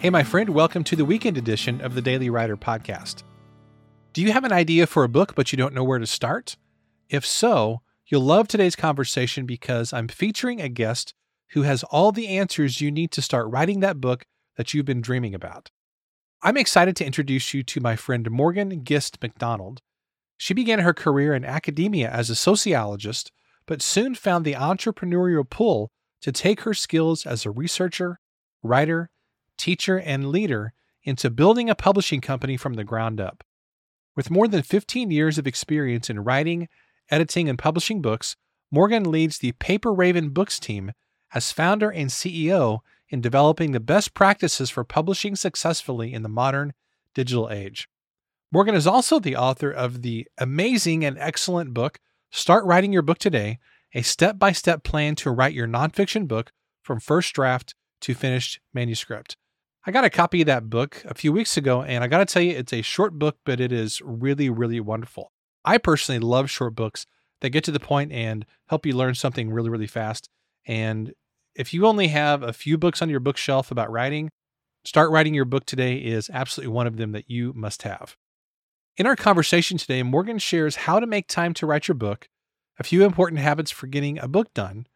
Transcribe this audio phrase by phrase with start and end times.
[0.00, 3.22] Hey, my friend, welcome to the weekend edition of the Daily Writer podcast.
[4.14, 6.56] Do you have an idea for a book, but you don't know where to start?
[7.10, 11.12] If so, you'll love today's conversation because I'm featuring a guest
[11.50, 14.24] who has all the answers you need to start writing that book
[14.56, 15.70] that you've been dreaming about.
[16.40, 19.82] I'm excited to introduce you to my friend Morgan Gist MacDonald.
[20.38, 23.32] She began her career in academia as a sociologist,
[23.66, 25.90] but soon found the entrepreneurial pull
[26.22, 28.18] to take her skills as a researcher,
[28.62, 29.10] writer,
[29.60, 30.72] teacher, and leader
[31.02, 33.44] into building a publishing company from the ground up.
[34.16, 36.68] With more than 15 years of experience in writing,
[37.10, 38.36] editing, and publishing books,
[38.70, 40.92] Morgan leads the Paper Raven Books team
[41.34, 46.72] as founder and CEO in developing the best practices for publishing successfully in the modern
[47.14, 47.88] digital age.
[48.52, 53.18] Morgan is also the author of the amazing and excellent book, Start Writing Your Book
[53.18, 53.58] Today,
[53.94, 56.52] a step by step plan to write your nonfiction book
[56.82, 59.36] from first draft to finished manuscript.
[59.86, 62.26] I got a copy of that book a few weeks ago, and I got to
[62.26, 65.32] tell you, it's a short book, but it is really, really wonderful.
[65.64, 67.06] I personally love short books
[67.40, 70.28] that get to the point and help you learn something really, really fast.
[70.66, 71.14] And
[71.54, 74.30] if you only have a few books on your bookshelf about writing,
[74.84, 78.16] Start Writing Your Book Today is absolutely one of them that you must have.
[78.98, 82.28] In our conversation today, Morgan shares how to make time to write your book,
[82.78, 84.86] a few important habits for getting a book done,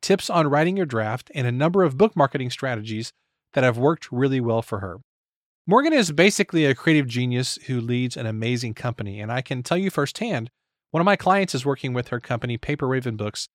[0.00, 3.12] tips on writing your draft, and a number of book marketing strategies
[3.54, 4.98] that have worked really well for her.
[5.66, 9.78] Morgan is basically a creative genius who leads an amazing company, and I can tell
[9.78, 10.50] you firsthand,
[10.90, 13.48] one of my clients is working with her company, Paper Raven Books,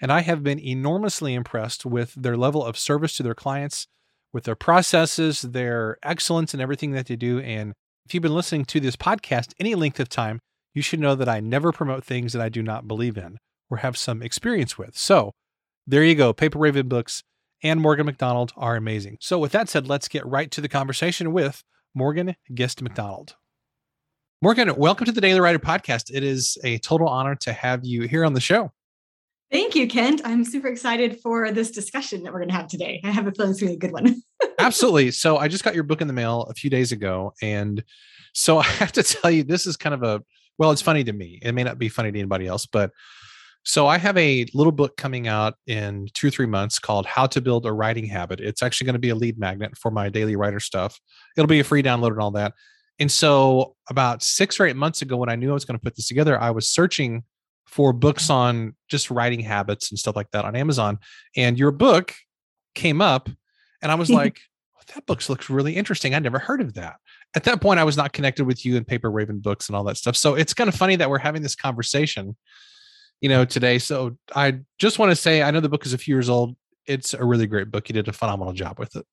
[0.00, 3.88] and I have been enormously impressed with their level of service to their clients,
[4.32, 7.40] with their processes, their excellence in everything that they do.
[7.40, 7.72] And
[8.06, 10.38] if you've been listening to this podcast any length of time,
[10.74, 13.78] you should know that I never promote things that I do not believe in or
[13.78, 14.96] have some experience with.
[14.96, 15.32] So
[15.86, 17.22] there you go, Paper Raven Books
[17.62, 19.18] and Morgan MacDonald are amazing.
[19.20, 21.64] So, with that said, let's get right to the conversation with
[21.94, 23.36] Morgan Gist MacDonald.
[24.40, 26.10] Morgan, welcome to the Daily Writer Podcast.
[26.12, 28.72] It is a total honor to have you here on the show.
[29.50, 30.20] Thank you, Kent.
[30.24, 33.00] I'm super excited for this discussion that we're going to have today.
[33.02, 34.22] I have a feeling it's going to be a good one.
[34.58, 35.10] Absolutely.
[35.10, 37.32] So, I just got your book in the mail a few days ago.
[37.42, 37.82] And
[38.34, 40.22] so, I have to tell you, this is kind of a
[40.58, 41.38] well, it's funny to me.
[41.40, 42.90] It may not be funny to anybody else, but
[43.68, 47.26] so I have a little book coming out in two or three months called How
[47.26, 48.40] to Build a Writing Habit.
[48.40, 50.98] It's actually going to be a lead magnet for my daily writer stuff.
[51.36, 52.54] It'll be a free download and all that.
[52.98, 55.84] And so about six or eight months ago, when I knew I was going to
[55.84, 57.24] put this together, I was searching
[57.66, 58.32] for books mm-hmm.
[58.32, 60.98] on just writing habits and stuff like that on Amazon.
[61.36, 62.14] And your book
[62.74, 63.28] came up,
[63.82, 64.40] and I was like,
[64.94, 66.14] that book looks really interesting.
[66.14, 66.96] I never heard of that.
[67.36, 69.84] At that point, I was not connected with you and Paper Raven books and all
[69.84, 70.16] that stuff.
[70.16, 72.34] So it's kind of funny that we're having this conversation
[73.20, 73.78] you know, today.
[73.78, 76.56] So I just want to say, I know the book is a few years old.
[76.86, 77.88] It's a really great book.
[77.88, 79.04] You did a phenomenal job with it.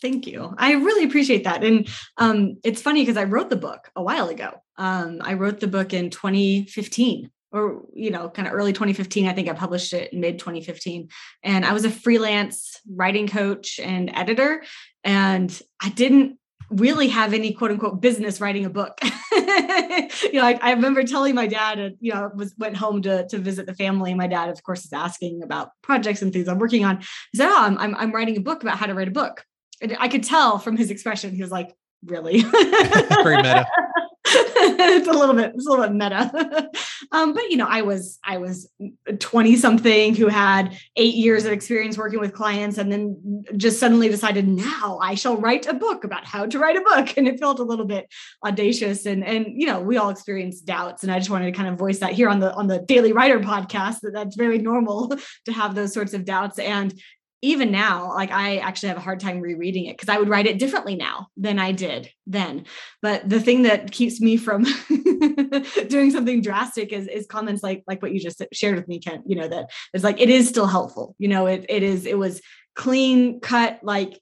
[0.00, 0.52] Thank you.
[0.58, 1.62] I really appreciate that.
[1.62, 4.50] And um, it's funny because I wrote the book a while ago.
[4.76, 9.32] Um, I wrote the book in 2015 or you know kind of early 2015 i
[9.32, 11.08] think i published it mid 2015
[11.42, 14.64] and i was a freelance writing coach and editor
[15.04, 16.38] and i didn't
[16.72, 18.98] really have any quote unquote business writing a book.
[19.32, 23.26] you know, I, I, remember telling my dad, uh, you know, was went home to
[23.28, 24.14] to visit the family.
[24.14, 27.00] My dad, of course, is asking about projects and things I'm working on.
[27.32, 29.44] He said, "Oh, I'm I'm, I'm writing a book about how to write a book."
[29.80, 31.74] And I could tell from his expression, he was like,
[32.04, 33.66] "Really?" Very meta.
[34.94, 36.70] it's a little bit it's a little bit meta.
[37.10, 38.70] Um, but you know i was i was
[39.18, 44.08] 20 something who had eight years of experience working with clients and then just suddenly
[44.08, 47.16] decided now i shall write a book about how to write a book.
[47.16, 48.08] And it felt a little bit
[48.46, 51.02] audacious and and you know we all experience doubts.
[51.02, 53.12] And i just wanted to kind of voice that here on the on the daily
[53.12, 55.14] writer podcast that that's very normal
[55.44, 56.58] to have those sorts of doubts.
[56.58, 56.94] And
[57.42, 60.46] even now, like I actually have a hard time rereading it because I would write
[60.46, 62.66] it differently now than I did then.
[63.02, 64.64] But the thing that keeps me from
[65.88, 69.24] doing something drastic is, is comments like like what you just shared with me, Kent.
[69.26, 71.16] You know that it's like it is still helpful.
[71.18, 72.40] You know, it it is it was
[72.74, 74.18] clean cut like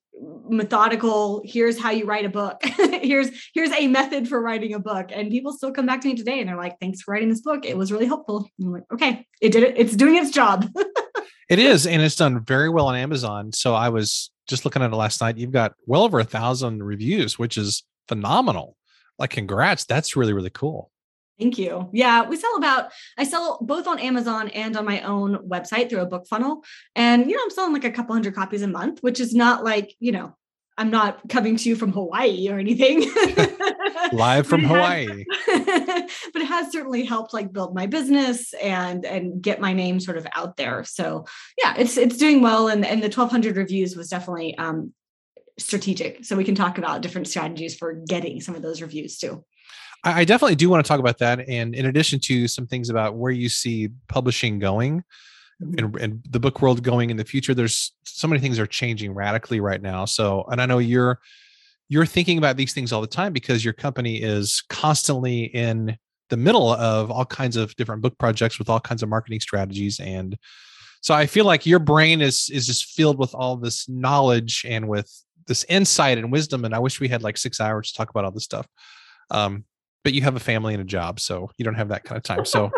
[0.49, 2.61] methodical here's how you write a book
[3.03, 6.15] here's here's a method for writing a book and people still come back to me
[6.15, 8.83] today and they're like thanks for writing this book it was really helpful i'm like
[8.93, 10.67] okay it did it it's doing its job
[11.51, 13.53] It is, and it's done very well on Amazon.
[13.53, 15.37] So I was just looking at it last night.
[15.37, 18.77] You've got well over a thousand reviews, which is phenomenal.
[19.19, 19.85] Like, congrats.
[19.85, 20.93] That's really, really cool.
[21.41, 21.91] Thank you.
[21.93, 26.03] Yeah, we sell about, I sell both on Amazon and on my own website through
[26.03, 26.63] a book funnel.
[26.95, 29.65] And, you know, I'm selling like a couple hundred copies a month, which is not
[29.65, 30.37] like, you know,
[30.81, 33.01] I'm not coming to you from Hawaii or anything.
[34.13, 35.27] Live from Hawaii.
[35.47, 40.17] but it has certainly helped like build my business and and get my name sort
[40.17, 40.83] of out there.
[40.85, 41.27] So
[41.63, 42.69] yeah, it's it's doing well.
[42.69, 44.95] And and the 1200 reviews was definitely um
[45.59, 46.25] strategic.
[46.25, 49.45] So we can talk about different strategies for getting some of those reviews too.
[50.03, 51.47] I definitely do want to talk about that.
[51.47, 55.05] And in addition to some things about where you see publishing going.
[55.61, 59.13] And, and, the book world going in the future, there's so many things are changing
[59.13, 60.05] radically right now.
[60.05, 61.21] So, and I know you're
[61.89, 65.99] you're thinking about these things all the time because your company is constantly in
[66.29, 69.99] the middle of all kinds of different book projects with all kinds of marketing strategies.
[69.99, 70.39] And
[71.03, 74.87] so i feel like your brain is is just filled with all this knowledge and
[74.89, 75.11] with
[75.47, 76.65] this insight and wisdom.
[76.65, 78.67] And i wish we had like six hours to talk about all this stuff.
[79.31, 79.65] Um,
[80.05, 82.23] but you have a family and a job so you don't have that kind of
[82.23, 82.45] time.
[82.45, 82.71] So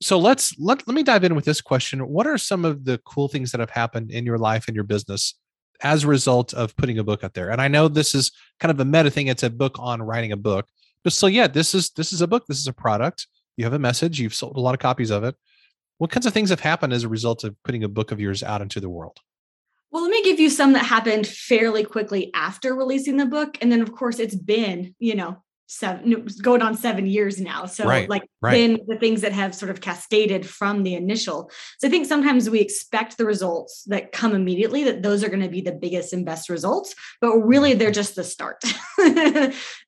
[0.00, 2.98] so let's let, let me dive in with this question what are some of the
[3.04, 5.34] cool things that have happened in your life and your business
[5.82, 8.70] as a result of putting a book out there and i know this is kind
[8.70, 10.66] of a meta thing it's a book on writing a book
[11.02, 12.46] but so yeah, this is this is a book.
[12.46, 13.26] This is a product.
[13.56, 14.20] You have a message.
[14.20, 15.34] You've sold a lot of copies of it.
[15.98, 18.42] What kinds of things have happened as a result of putting a book of yours
[18.42, 19.18] out into the world?
[19.90, 23.58] Well, let me give you some that happened fairly quickly after releasing the book.
[23.60, 27.64] And then, of course, it's been, you know, seven, going on seven years now.
[27.64, 28.52] So, right, like, right.
[28.52, 31.50] then the things that have sort of cascaded from the initial.
[31.78, 35.42] So, I think sometimes we expect the results that come immediately, that those are going
[35.42, 37.94] to be the biggest and best results, but really they're mm-hmm.
[37.94, 38.62] just the start.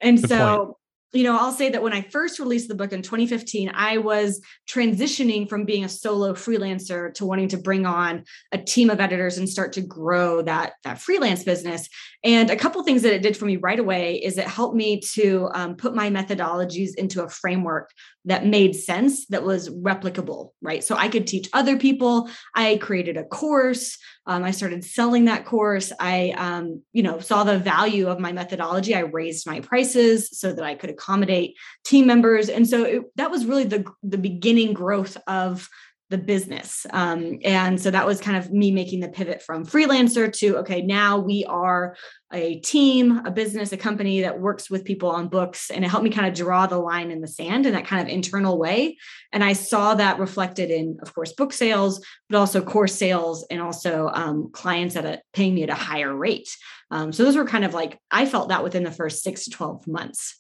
[0.01, 0.77] and Good so, point
[1.13, 4.41] you know, I'll say that when I first released the book in 2015, I was
[4.67, 9.37] transitioning from being a solo freelancer to wanting to bring on a team of editors
[9.37, 11.89] and start to grow that, that freelance business.
[12.25, 15.01] And a couple things that it did for me right away is it helped me
[15.15, 17.91] to um, put my methodologies into a framework
[18.25, 20.85] that made sense, that was replicable, right?
[20.85, 22.31] So I could teach other people.
[22.55, 23.99] I created a course.
[24.27, 25.93] Um, I started selling that course.
[25.99, 28.95] I, um, you know, saw the value of my methodology.
[28.95, 33.31] I raised my prices so that I could accommodate team members, and so it, that
[33.31, 35.69] was really the the beginning growth of
[36.13, 36.87] the business.
[36.91, 40.83] Um, and so that was kind of me making the pivot from freelancer to okay,
[40.83, 41.97] now we are
[42.35, 45.71] a team, a business, a company that works with people on books.
[45.71, 48.03] And it helped me kind of draw the line in the sand in that kind
[48.03, 48.99] of internal way.
[49.33, 53.63] And I saw that reflected in, of course, book sales, but also course sales and
[53.63, 56.55] also um, clients at a paying me at a higher rate.
[56.91, 59.51] Um, so those were kind of like, I felt that within the first six to
[59.51, 60.39] 12 months.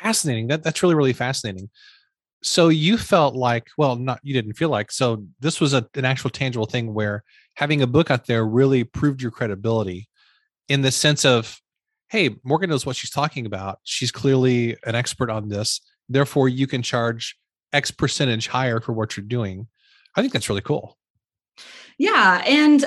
[0.00, 0.48] Fascinating.
[0.48, 1.70] That, that's really, really fascinating
[2.42, 6.04] so you felt like well not you didn't feel like so this was a, an
[6.04, 7.24] actual tangible thing where
[7.54, 10.08] having a book out there really proved your credibility
[10.68, 11.60] in the sense of
[12.10, 13.78] hey morgan knows what she's talking about.
[13.84, 15.80] She's clearly an expert on this.
[16.08, 17.36] Therefore you can charge
[17.72, 19.66] x percentage higher for what you're doing.
[20.14, 20.96] I think that's really cool.
[21.98, 22.86] Yeah and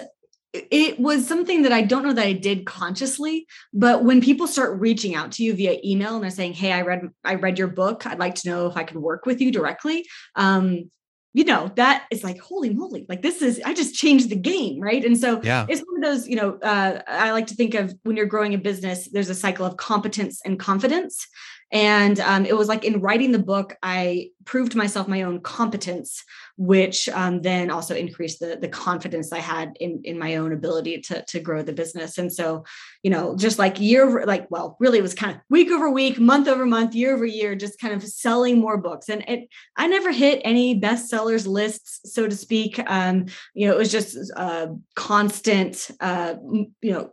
[0.53, 4.79] it was something that I don't know that I did consciously, but when people start
[4.79, 7.69] reaching out to you via email and they're saying, "Hey, I read I read your
[7.69, 8.05] book.
[8.05, 10.05] I'd like to know if I can work with you directly."
[10.35, 10.91] Um,
[11.33, 14.81] you know, that is like, holy moly, like this is, I just changed the game.
[14.81, 15.03] Right.
[15.03, 15.65] And so yeah.
[15.69, 18.53] it's one of those, you know, uh, I like to think of when you're growing
[18.53, 21.25] a business, there's a cycle of competence and confidence.
[21.71, 26.23] And um, it was like in writing the book, I proved myself my own competence,
[26.57, 31.01] which um, then also increased the, the confidence I had in, in my own ability
[31.01, 32.17] to, to grow the business.
[32.17, 32.65] And so,
[33.03, 36.19] you know, just like year like, well, really it was kind of week over week,
[36.19, 39.07] month over month, year over year, just kind of selling more books.
[39.07, 39.47] And it,
[39.77, 42.79] I never hit any bestsellers lists, so to speak.
[42.85, 46.35] Um, you know, it was just a constant, uh,
[46.81, 47.11] you know,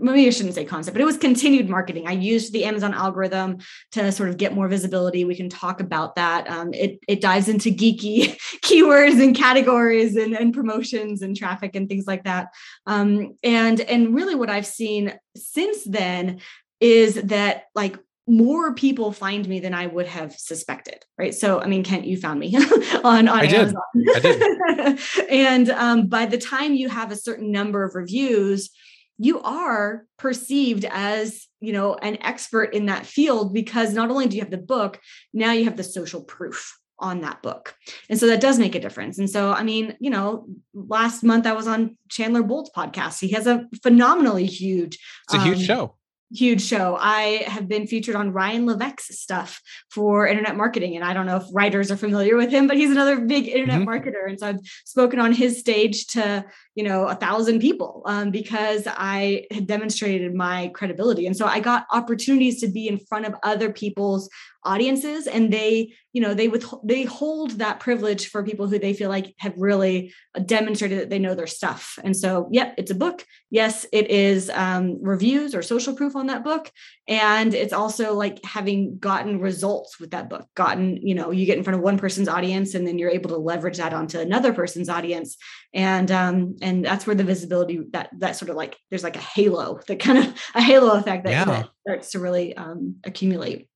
[0.00, 2.06] maybe I shouldn't say concept, but it was continued marketing.
[2.06, 3.58] I used the Amazon algorithm
[3.92, 5.24] to sort of get more visibility.
[5.24, 6.48] We can talk about that.
[6.48, 11.88] Um, it it dives into geeky keywords and categories and, and promotions and traffic and
[11.88, 12.48] things like that.
[12.86, 16.40] Um, and and really, what I've seen since then
[16.80, 17.96] is that like
[18.28, 21.04] more people find me than I would have suspected.
[21.16, 21.34] Right.
[21.34, 22.56] So, I mean, Kent, you found me
[23.04, 23.80] on, on I Amazon.
[23.94, 24.16] Did.
[24.16, 25.00] I did.
[25.30, 28.70] and um, by the time you have a certain number of reviews,
[29.18, 34.36] you are perceived as you know an expert in that field because not only do
[34.36, 35.00] you have the book
[35.32, 37.74] now you have the social proof on that book.
[38.08, 39.18] And so that does make a difference.
[39.18, 43.20] And so i mean you know last month i was on chandler bolt's podcast.
[43.20, 45.96] He has a phenomenally huge it's a huge um, show
[46.32, 46.96] huge show.
[46.98, 50.96] I have been featured on Ryan Levesque's stuff for internet marketing.
[50.96, 53.80] And I don't know if writers are familiar with him, but he's another big internet
[53.80, 53.88] mm-hmm.
[53.88, 54.28] marketer.
[54.28, 58.86] And so I've spoken on his stage to, you know, a thousand people um, because
[58.86, 61.26] I had demonstrated my credibility.
[61.26, 64.28] And so I got opportunities to be in front of other people's
[64.66, 68.94] audiences and they you know they with they hold that privilege for people who they
[68.94, 70.12] feel like have really
[70.44, 71.98] demonstrated that they know their stuff.
[72.02, 73.24] And so yep it's a book.
[73.50, 76.70] Yes it is um, reviews or social proof on that book.
[77.06, 81.58] And it's also like having gotten results with that book gotten you know you get
[81.58, 84.52] in front of one person's audience and then you're able to leverage that onto another
[84.52, 85.36] person's audience.
[85.74, 89.20] And um and that's where the visibility that that sort of like there's like a
[89.20, 91.44] halo that kind of a halo effect that, Yeah.
[91.44, 93.68] that starts to really um accumulate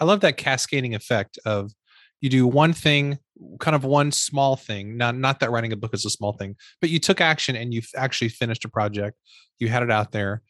[0.00, 1.72] I love that cascading effect of
[2.20, 3.18] you do one thing,
[3.60, 4.96] kind of one small thing.
[4.96, 7.74] Not not that writing a book is a small thing, but you took action and
[7.74, 9.18] you've actually finished a project.
[9.58, 10.42] You had it out there.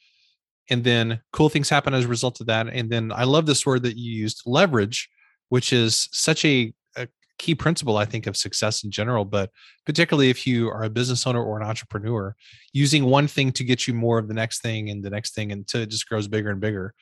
[0.71, 2.69] And then cool things happen as a result of that.
[2.69, 5.11] And then I love this word that you used, leverage,
[5.49, 7.09] which is such a, a
[7.39, 9.51] key principle, I think, of success in general, but
[9.85, 12.35] particularly if you are a business owner or an entrepreneur,
[12.73, 15.53] using one thing to get you more of the next thing and the next thing
[15.53, 16.95] until it just grows bigger and bigger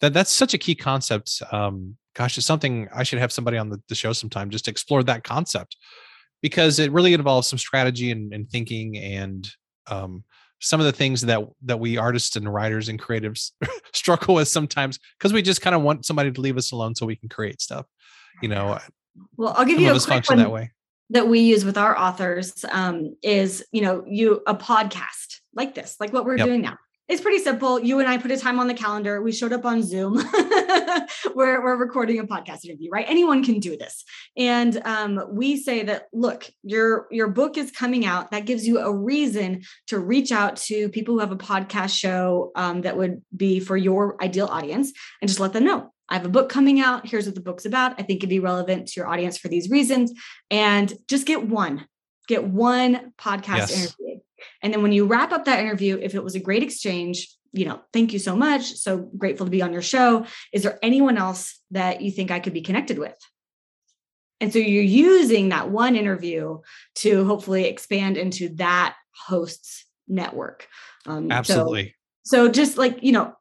[0.00, 1.42] that that's such a key concept.
[1.52, 4.70] Um, gosh, it's something I should have somebody on the, the show sometime just to
[4.70, 5.76] explore that concept
[6.42, 9.48] because it really involves some strategy and, and thinking and
[9.88, 10.24] um,
[10.60, 13.52] some of the things that that we artists and writers and creatives
[13.92, 17.06] struggle with sometimes because we just kind of want somebody to leave us alone so
[17.06, 17.86] we can create stuff.
[18.42, 18.78] You know,
[19.36, 20.70] well i'll give you a quick function one that way.
[21.10, 25.96] that we use with our authors um, is you know you a podcast like this
[26.00, 26.46] like what we're Yep.
[26.46, 26.78] doing now
[27.10, 29.64] it's pretty simple you and i put a time on the calendar we showed up
[29.66, 30.14] on zoom
[31.34, 34.04] we're, we're recording a podcast interview right anyone can do this
[34.36, 38.78] and um, we say that look your your book is coming out that gives you
[38.78, 43.20] a reason to reach out to people who have a podcast show um, that would
[43.36, 46.80] be for your ideal audience and just let them know I have a book coming
[46.80, 47.06] out.
[47.06, 47.92] Here's what the book's about.
[47.92, 50.12] I think it'd be relevant to your audience for these reasons.
[50.50, 51.86] And just get one,
[52.26, 53.70] get one podcast Yes.
[54.00, 54.09] interview.
[54.62, 57.64] And then when you wrap up that interview, if it was a great exchange, you
[57.64, 58.74] know, thank you so much.
[58.74, 60.26] So grateful to be on your show.
[60.52, 63.16] Is there anyone else that you think I could be connected with?
[64.40, 66.58] And so you're using that one interview
[66.96, 70.66] to hopefully expand into that host's network.
[71.06, 71.94] Um, so- Absolutely.
[72.22, 73.34] so just like, you know,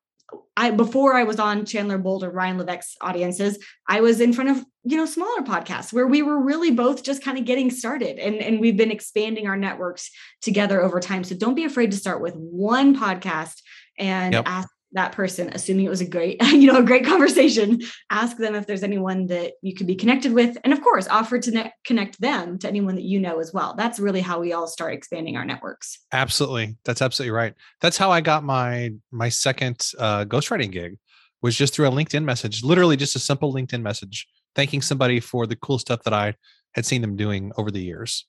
[0.57, 3.57] I before I was on Chandler Bolt or Ryan Levesque's audiences,
[3.87, 7.23] I was in front of, you know, smaller podcasts where we were really both just
[7.23, 11.23] kind of getting started and, and we've been expanding our networks together over time.
[11.23, 13.61] So don't be afraid to start with one podcast
[13.97, 14.43] and Yep.
[14.47, 18.55] ask that person, assuming it was a great, you know, a great conversation, ask them
[18.55, 20.57] if there's anyone that you could be connected with.
[20.63, 23.75] And of course, offer to ne- connect them to anyone that you know as well.
[23.75, 25.99] That's really how we all start expanding our networks.
[26.11, 26.77] Absolutely.
[26.85, 27.53] That's absolutely right.
[27.81, 30.97] That's how I got my my second uh ghostwriting gig
[31.41, 35.47] was just through a LinkedIn message, literally just a simple LinkedIn message, thanking somebody for
[35.47, 36.35] the cool stuff that I
[36.73, 38.25] had seen them doing over the years.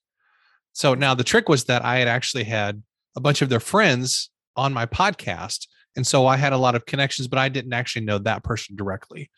[0.73, 2.83] So now the trick was that I had actually had
[3.17, 5.67] a bunch of their friends on my podcast.
[5.97, 8.77] And so I had a lot of connections, but I didn't actually know that person
[8.77, 9.31] directly.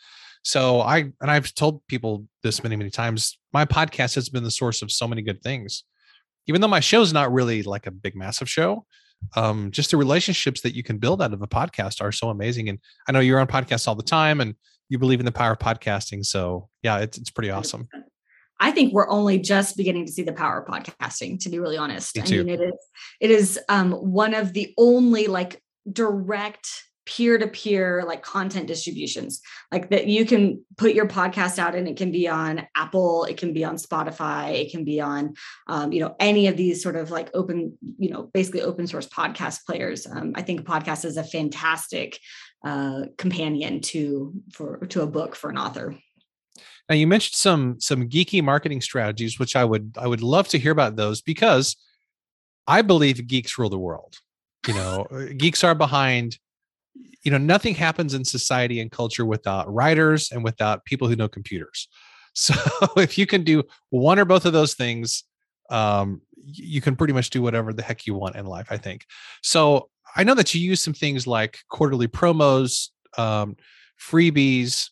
[0.44, 4.50] So I, and I've told people this many, many times, my podcast has been the
[4.50, 5.85] source of so many good things.
[6.49, 8.85] Even though my show's not really like a big, massive show,
[9.37, 12.68] um, just the relationships that you can build out of a podcast are so amazing.
[12.68, 14.54] And I know you're on podcasts all the time and
[14.88, 16.26] you believe in the power of podcasting.
[16.26, 17.88] So yeah, it's, it's pretty awesome.
[18.61, 21.76] I think we're only just beginning to see the power of podcasting, to be really
[21.76, 22.18] honest.
[22.18, 22.75] I mean, it is
[23.21, 26.68] it is um, one of the only like direct
[27.04, 29.40] peer-to-peer like content distributions
[29.72, 33.36] like that you can put your podcast out and it can be on apple it
[33.36, 35.34] can be on spotify it can be on
[35.66, 39.08] um, you know any of these sort of like open you know basically open source
[39.08, 42.18] podcast players um, i think podcast is a fantastic
[42.64, 45.96] uh, companion to for to a book for an author
[46.88, 50.58] Now you mentioned some some geeky marketing strategies, which I would I would love to
[50.58, 51.76] hear about those because
[52.68, 54.18] I believe geeks rule the world.
[54.66, 56.38] You know, uh, geeks are behind.
[57.23, 61.28] You know, nothing happens in society and culture without writers and without people who know
[61.28, 61.88] computers.
[62.35, 62.54] So
[62.97, 65.25] if you can do one or both of those things,
[65.69, 68.69] um, you can pretty much do whatever the heck you want in life.
[68.71, 69.04] I think.
[69.42, 72.88] So I know that you use some things like quarterly promos,
[73.19, 73.57] um,
[74.00, 74.88] freebies,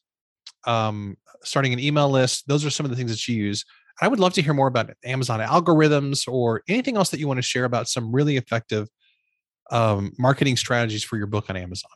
[0.66, 2.46] um, starting an email list.
[2.46, 3.64] Those are some of the things that you use.
[4.00, 7.38] I would love to hear more about Amazon algorithms or anything else that you want
[7.38, 8.88] to share about some really effective
[9.70, 11.90] um, marketing strategies for your book on Amazon.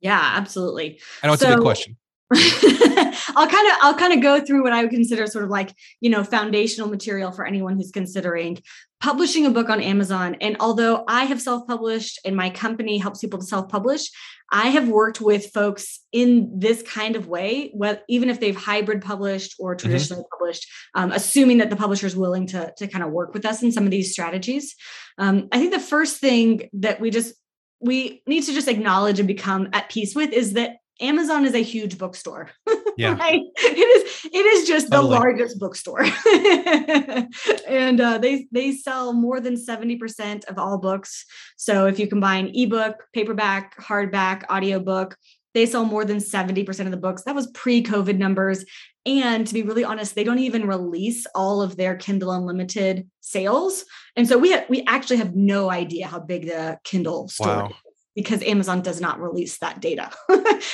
[0.00, 1.96] yeah absolutely I know it's a big question.
[2.34, 5.72] I'll kind of I'll kind of go through what I would consider sort of like,
[6.00, 8.60] you know, foundational material for anyone who's considering
[9.00, 10.36] publishing a book on Amazon.
[10.40, 14.10] And although I have self-published and my company helps people to self-publish,
[14.50, 17.72] I have worked with folks in this kind of way,
[18.08, 22.46] even if they've hybrid published or traditionally published, um, assuming that the publisher is willing
[22.48, 24.74] to, to kind of work with us in some of these strategies.
[25.18, 27.34] Um, I think the first thing that we just
[27.78, 31.62] we need to just acknowledge and become at peace with is that Amazon is a
[31.62, 32.50] huge bookstore.
[32.98, 33.14] Yeah.
[33.18, 33.42] right?
[33.56, 35.10] It is it is just Totally.
[35.10, 36.00] the largest bookstore.
[37.68, 41.26] and uh, they they sell more than 70% of all books.
[41.58, 45.18] So if you combine ebook, paperback, hardback, audiobook,
[45.52, 47.24] they sell more than 70% of the books.
[47.24, 48.64] That was pre COVID numbers.
[49.04, 53.84] And to be really honest, they don't even release all of their Kindle Unlimited sales.
[54.16, 57.72] And so we have, we actually have no idea how big the Kindle store wow.
[58.16, 60.10] Because Amazon does not release that data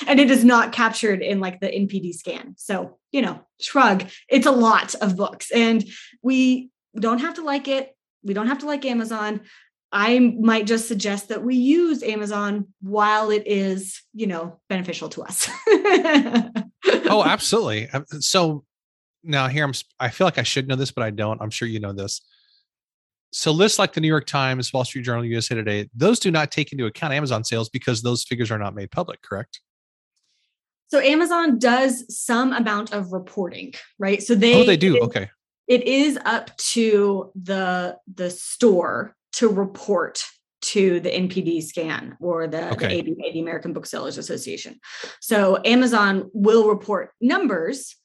[0.07, 2.55] and it is not captured in like the NPD scan.
[2.57, 5.85] So, you know, shrug, it's a lot of books and
[6.23, 7.95] we don't have to like it.
[8.23, 9.41] We don't have to like Amazon.
[9.91, 15.25] I might just suggest that we use Amazon while it is, you know, beneficial to
[15.25, 15.51] us.
[17.11, 17.91] oh, absolutely.
[17.91, 18.65] Um, so
[19.25, 21.43] now here I'm I feel like I should know this, but I don't.
[21.43, 22.23] I'm sure you know this
[23.33, 26.51] so lists like the New York Times, Wall Street Journal, USA Today, those do not
[26.51, 29.61] take into account Amazon sales because those figures are not made public, correct?
[30.89, 34.23] So Amazon does some amount of reporting, right?
[34.23, 34.97] So they Oh, they do.
[34.97, 35.31] It, okay.
[35.67, 40.23] It is up to the the store to report
[40.61, 43.01] to the NPD scan or the, okay.
[43.01, 44.79] the ABA, the American Booksellers Association.
[45.21, 47.97] So Amazon will report numbers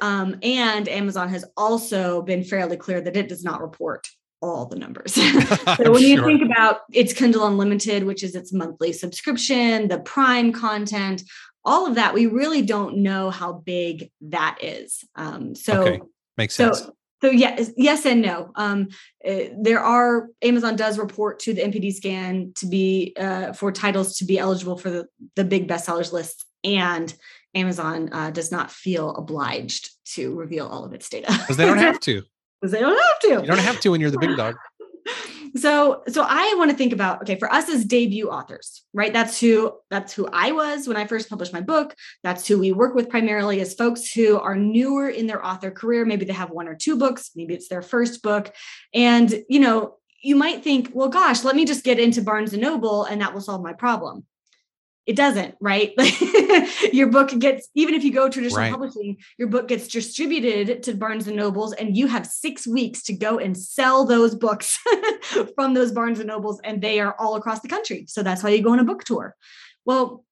[0.00, 4.08] um, and Amazon has also been fairly clear that it does not report
[4.42, 5.14] all the numbers.
[5.14, 6.26] so when you sure.
[6.26, 11.22] think about it's Kindle Unlimited, which is its monthly subscription, the Prime content,
[11.64, 15.04] all of that, we really don't know how big that is.
[15.14, 16.00] Um, so okay.
[16.36, 16.78] makes sense.
[16.78, 18.50] So, so yes, yes and no.
[18.54, 18.88] Um,
[19.26, 24.16] uh, there are Amazon does report to the NPD scan to be uh, for titles
[24.18, 25.06] to be eligible for the
[25.36, 27.14] the big bestsellers list, and
[27.54, 31.76] Amazon uh, does not feel obliged to reveal all of its data because they don't
[31.78, 32.22] have to
[32.60, 33.28] because they don't have to.
[33.28, 34.56] You don't have to when you're the big dog.
[35.56, 39.40] so so i want to think about okay for us as debut authors right that's
[39.40, 42.94] who that's who i was when i first published my book that's who we work
[42.94, 46.68] with primarily as folks who are newer in their author career maybe they have one
[46.68, 48.54] or two books maybe it's their first book
[48.94, 52.62] and you know you might think well gosh let me just get into barnes and
[52.62, 54.24] noble and that will solve my problem
[55.10, 55.92] it doesn't right?
[56.92, 58.70] Your book gets even if you go traditional right.
[58.70, 63.12] publishing your book gets distributed to barnes and nobles and you have six weeks to
[63.12, 64.78] go and sell those books
[65.56, 68.04] from those barnes and nobles and they are all across the country.
[68.06, 69.34] So that's why you go on a book tour.
[69.84, 70.24] Well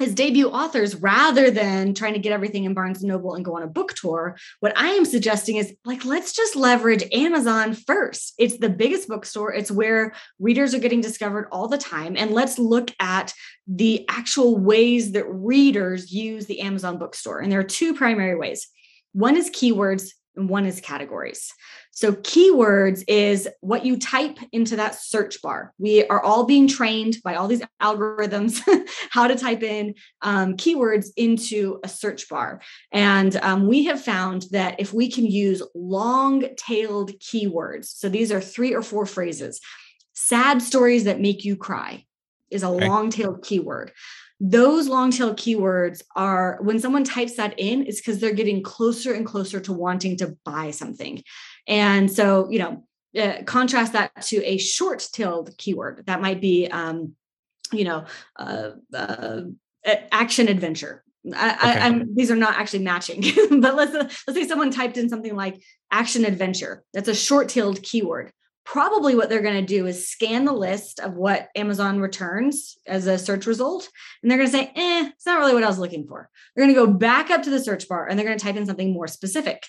[0.00, 3.56] as debut authors rather than trying to get everything in Barnes and Noble and go
[3.56, 8.34] on a book tour what I am suggesting is like let's just leverage Amazon first.
[8.38, 9.52] It's the biggest bookstore.
[9.52, 12.16] It's where readers are getting discovered all the time.
[12.16, 13.32] And let's look at
[13.66, 17.40] the actual ways that readers use the Amazon bookstore.
[17.40, 18.68] And there are two primary ways.
[19.12, 21.52] One is keywords and one is categories.
[21.92, 25.72] So, keywords is what you type into that search bar.
[25.78, 28.60] We are all being trained by all these algorithms
[29.10, 32.60] how to type in um, keywords into a search bar.
[32.92, 38.32] And um, we have found that if we can use long tailed keywords, so these
[38.32, 39.60] are three or four phrases,
[40.14, 42.04] sad stories that make you cry
[42.50, 42.88] is a okay.
[42.88, 43.92] long tailed keyword
[44.46, 49.14] those long tail keywords are when someone types that in it's because they're getting closer
[49.14, 51.22] and closer to wanting to buy something
[51.66, 52.84] and so you know
[53.18, 57.14] uh, contrast that to a short tailed keyword that might be um,
[57.72, 58.04] you know
[58.38, 59.40] uh, uh,
[60.12, 61.02] action adventure
[61.34, 62.04] I, okay.
[62.14, 63.22] these are not actually matching,
[63.62, 65.58] but let's let's say someone typed in something like
[65.90, 66.84] action adventure.
[66.92, 68.30] That's a short-tailed keyword
[68.64, 73.06] probably what they're going to do is scan the list of what Amazon returns as
[73.06, 73.88] a search result.
[74.22, 76.30] And they're going to say, eh, it's not really what I was looking for.
[76.54, 78.56] They're going to go back up to the search bar and they're going to type
[78.56, 79.64] in something more specific.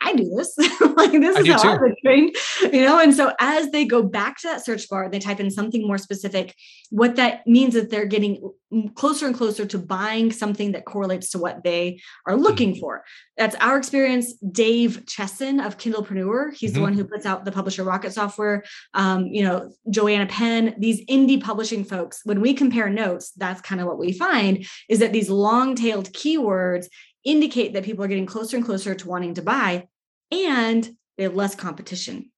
[0.00, 0.56] I do this.
[0.96, 2.36] like this is how I've been trained,
[2.72, 3.00] you know.
[3.00, 5.98] And so as they go back to that search bar, they type in something more
[5.98, 6.54] specific.
[6.90, 8.50] What that means is they're getting
[8.94, 12.80] closer and closer to buying something that correlates to what they are looking mm-hmm.
[12.80, 13.04] for.
[13.36, 14.34] That's our experience.
[14.34, 16.78] Dave Chesson of Kindlepreneur, he's mm-hmm.
[16.78, 18.64] the one who puts out the publisher Rocket Software.
[18.92, 22.20] Um, you know, Joanna Penn, these indie publishing folks.
[22.24, 26.86] When we compare notes, that's kind of what we find is that these long-tailed keywords
[27.26, 29.88] indicate that people are getting closer and closer to wanting to buy
[30.30, 32.30] and they have less competition.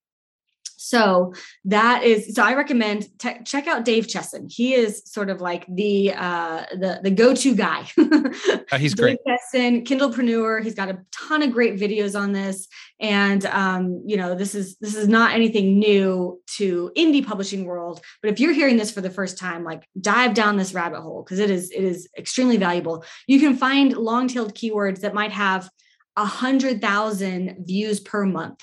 [0.81, 4.49] So that is so I recommend te- check out Dave Chesson.
[4.49, 7.85] He is sort of like the uh the the go-to guy.
[7.99, 9.19] uh, he's Dave great.
[9.27, 10.63] Chesson, Kindlepreneur.
[10.63, 12.69] He's got a ton of great videos on this
[13.01, 18.01] and um you know this is this is not anything new to indie publishing world,
[18.23, 21.25] but if you're hearing this for the first time like dive down this rabbit hole
[21.25, 23.05] because it is it is extremely valuable.
[23.27, 25.69] You can find long-tailed keywords that might have
[26.17, 28.61] a hundred thousand views per month.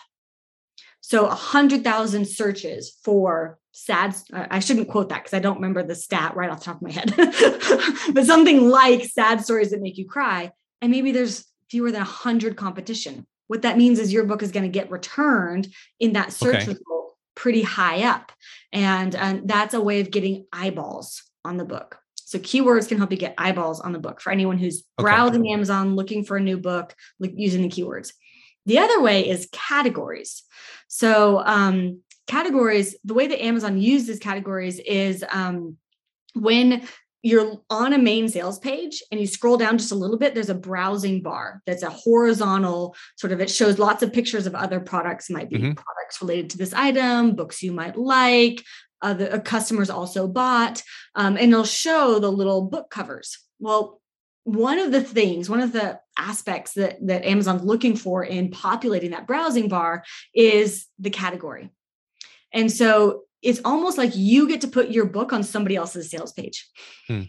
[1.07, 4.15] So a hundred thousand searches for sad.
[4.33, 6.81] I shouldn't quote that because I don't remember the stat right off the top of
[6.81, 7.13] my head,
[8.13, 10.51] but something like sad stories that make you cry.
[10.81, 13.27] And maybe there's fewer than a hundred competition.
[13.45, 15.67] What that means is your book is going to get returned
[15.99, 16.69] in that search okay.
[16.69, 18.31] result pretty high up.
[18.73, 21.99] And, and that's a way of getting eyeballs on the book.
[22.15, 25.03] So keywords can help you get eyeballs on the book for anyone who's okay.
[25.03, 28.11] browsing Amazon looking for a new book, like using the keywords.
[28.65, 30.43] The other way is categories.
[30.87, 35.77] So um, categories, the way that Amazon uses categories is um,
[36.33, 36.87] when
[37.21, 40.49] you're on a main sales page and you scroll down just a little bit, there's
[40.49, 44.79] a browsing bar that's a horizontal sort of, it shows lots of pictures of other
[44.79, 45.71] products, might be mm-hmm.
[45.73, 48.63] products related to this item, books you might like,
[49.01, 50.83] other uh, customers also bought,
[51.15, 53.39] um, and it'll show the little book covers.
[53.59, 54.01] Well,
[54.45, 59.11] one of the things, one of the aspects that, that Amazon's looking for in populating
[59.11, 60.03] that browsing bar
[60.33, 61.71] is the category.
[62.53, 66.31] And so it's almost like you get to put your book on somebody else's sales
[66.31, 66.69] page.
[67.07, 67.23] Hmm.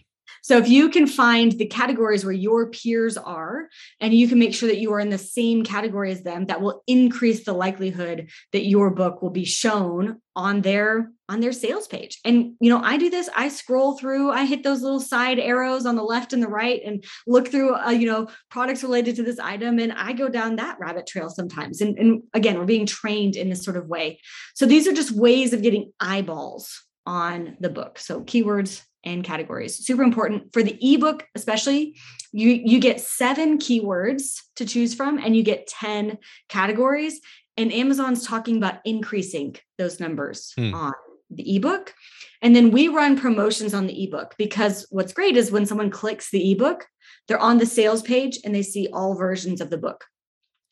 [0.47, 3.67] So if you can find the categories where your peers are,
[3.99, 6.61] and you can make sure that you are in the same category as them, that
[6.61, 11.85] will increase the likelihood that your book will be shown on their on their sales
[11.89, 12.21] page.
[12.23, 13.29] And you know, I do this.
[13.35, 14.31] I scroll through.
[14.31, 17.75] I hit those little side arrows on the left and the right, and look through.
[17.75, 21.29] Uh, you know, products related to this item, and I go down that rabbit trail
[21.29, 21.81] sometimes.
[21.81, 24.21] And, and again, we're being trained in this sort of way.
[24.55, 27.99] So these are just ways of getting eyeballs on the book.
[27.99, 29.75] So keywords, and categories.
[29.75, 31.95] Super important for the ebook, especially.
[32.31, 36.17] You you get seven keywords to choose from, and you get ten
[36.49, 37.21] categories.
[37.55, 40.73] And Amazon's talking about increasing those numbers hmm.
[40.75, 40.93] on
[41.29, 41.93] the ebook.
[42.41, 46.29] And then we run promotions on the ebook because what's great is when someone clicks
[46.29, 46.85] the ebook,
[47.27, 50.05] they're on the sales page and they see all versions of the book.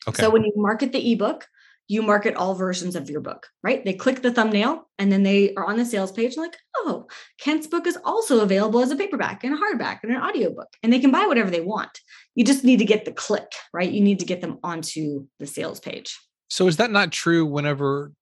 [0.06, 0.22] Okay.
[0.22, 1.48] So when you market the ebook,
[1.88, 3.84] you market all versions of your book, right?
[3.84, 7.06] They click the thumbnail and then they are on the sales page and like, oh,
[7.38, 10.68] Kent's book is also available as a paperback and a hardback and an audiobook.
[10.82, 12.00] And they can buy whatever they want.
[12.34, 13.90] You just need to get the click, right?
[13.90, 16.18] You need to get them onto the sales page.
[16.48, 18.12] So is that not true whenever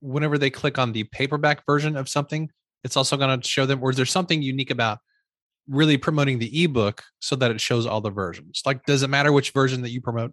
[0.00, 2.50] whenever they click on the paperback version of something,
[2.82, 4.98] it's also going to show them or is there something unique about
[5.68, 8.62] really promoting the ebook so that it shows all the versions?
[8.64, 10.32] Like does it matter which version that you promote?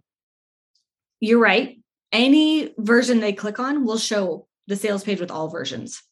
[1.20, 1.76] You're right
[2.12, 6.02] any version they click on will show the sales page with all versions.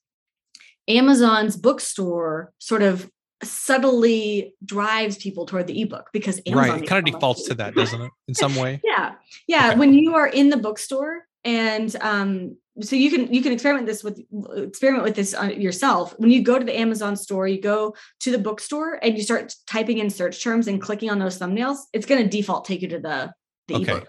[0.89, 3.11] Amazon's bookstore sort of
[3.43, 6.83] subtly drives people toward the ebook because Amazon right.
[6.83, 8.11] It kind of defaults to that, doesn't it?
[8.27, 8.81] In some way.
[8.85, 9.15] yeah.
[9.47, 9.71] Yeah.
[9.71, 9.79] Okay.
[9.79, 14.05] When you are in the bookstore and um, so you can you can experiment this
[14.05, 14.21] with
[14.57, 18.39] experiment with this yourself when you go to the amazon store you go to the
[18.39, 22.23] bookstore and you start typing in search terms and clicking on those thumbnails it's going
[22.23, 23.33] to default take you to the
[23.67, 23.93] the okay.
[23.93, 24.09] ebook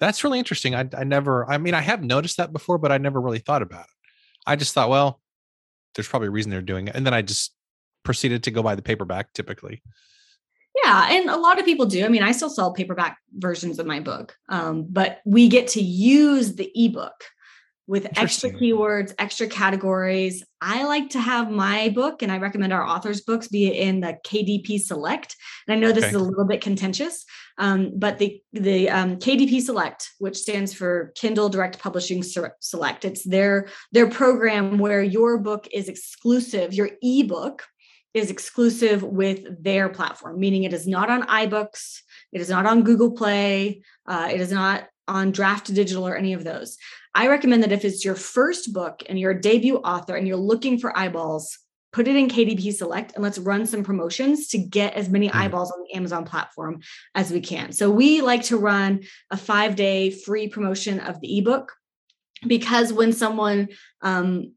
[0.00, 0.74] that's really interesting.
[0.74, 3.62] I, I never, I mean, I have noticed that before, but I never really thought
[3.62, 4.10] about it.
[4.46, 5.20] I just thought, well,
[5.94, 6.94] there's probably a reason they're doing it.
[6.94, 7.54] And then I just
[8.04, 9.82] proceeded to go buy the paperback typically.
[10.84, 12.04] Yeah, and a lot of people do.
[12.04, 15.82] I mean, I still sell paperback versions of my book, um, but we get to
[15.82, 17.24] use the ebook
[17.88, 20.44] with extra keywords, extra categories.
[20.60, 24.18] I like to have my book, and I recommend our authors' books be in the
[24.26, 25.34] KDP Select.
[25.66, 26.14] And I know this okay.
[26.14, 27.24] is a little bit contentious,
[27.58, 33.24] um, but the the um, KDP Select, which stands for Kindle Direct Publishing Select, it's
[33.24, 36.72] their their program where your book is exclusive.
[36.72, 37.64] Your ebook
[38.14, 42.00] is exclusive with their platform, meaning it is not on iBooks,
[42.32, 46.44] it is not on Google Play, uh, it is not on Draft2Digital or any of
[46.44, 46.78] those.
[47.14, 50.36] I recommend that if it's your first book and you're a debut author and you're
[50.36, 51.58] looking for eyeballs,
[51.92, 55.36] put it in KDP Select and let's run some promotions to get as many hmm.
[55.36, 56.80] eyeballs on the Amazon platform
[57.14, 57.72] as we can.
[57.72, 61.72] So we like to run a five day free promotion of the ebook
[62.46, 63.68] because when someone
[64.02, 64.52] um,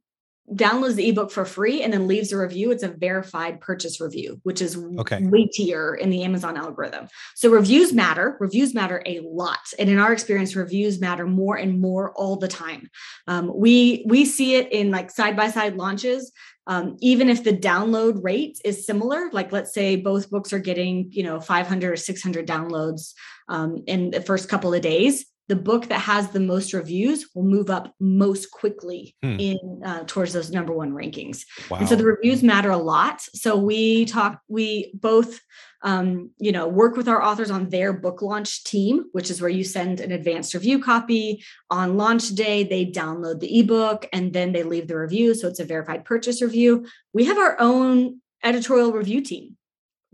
[0.53, 4.39] downloads the ebook for free and then leaves a review, it's a verified purchase review,
[4.43, 5.19] which is okay.
[5.21, 7.07] weightier in the Amazon algorithm.
[7.35, 8.37] So reviews matter.
[8.39, 12.47] Reviews matter a lot, and in our experience, reviews matter more and more all the
[12.47, 12.89] time.
[13.27, 16.31] Um, we we see it in like side by side launches.
[16.67, 21.07] Um, even if the download rate is similar, like let's say both books are getting
[21.11, 23.13] you know 500 or 600 downloads
[23.47, 27.43] um, in the first couple of days, the book that has the most reviews will
[27.43, 29.35] move up most quickly hmm.
[29.39, 31.43] in uh, towards those number one rankings.
[31.69, 31.79] Wow.
[31.79, 33.21] and so the reviews matter a lot.
[33.21, 35.39] So we talk we both
[35.83, 39.49] um, you know work with our authors on their book launch team which is where
[39.49, 42.63] you send an advanced review copy on launch day.
[42.63, 45.33] They download the ebook and then they leave the review.
[45.33, 46.85] So it's a verified purchase review.
[47.13, 49.57] We have our own editorial review team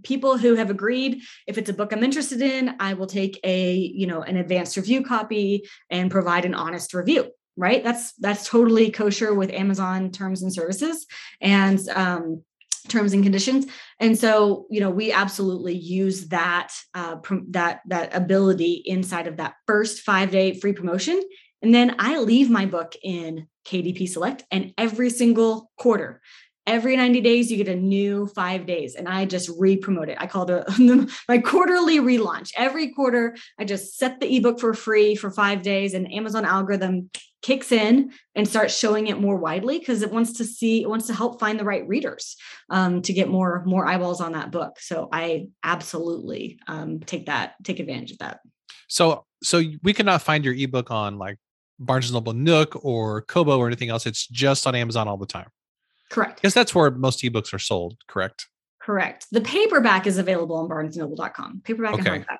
[0.08, 3.76] people who have agreed if it's a book i'm interested in i will take a
[4.02, 7.24] you know an advanced review copy and provide an honest review
[7.58, 7.84] right?
[7.84, 11.06] That's that's totally kosher with amazon terms and services
[11.42, 12.44] and um,
[12.88, 13.66] terms and conditions.
[14.00, 17.18] And so you know we absolutely use that uh,
[17.50, 21.20] that that ability inside of that first five day free promotion.
[21.64, 26.22] And then i leave my book in kdp select and every single quarter
[26.68, 30.18] every 90 days you get a new five days and i just re-promote it.
[30.20, 32.52] I call it my quarterly relaunch.
[32.56, 37.10] Every quarter i just set the ebook for free for five days and amazon algorithm
[37.42, 41.08] kicks in and starts showing it more widely because it wants to see it wants
[41.08, 42.36] to help find the right readers
[42.70, 44.80] um, to get more more eyeballs on that book.
[44.80, 48.40] So i absolutely um, take that take advantage of that.
[48.88, 51.38] So so we cannot find your ebook on like
[51.80, 54.06] barnes and noble nook or kobo or anything else.
[54.06, 55.48] It's just on amazon all the time
[56.10, 56.42] correct.
[56.42, 58.48] Because that's where most ebooks are sold correct?
[58.82, 59.28] Correct.
[59.32, 62.10] The paperback is available on barnesandnoble.com paperback okay.
[62.10, 62.38] and hardback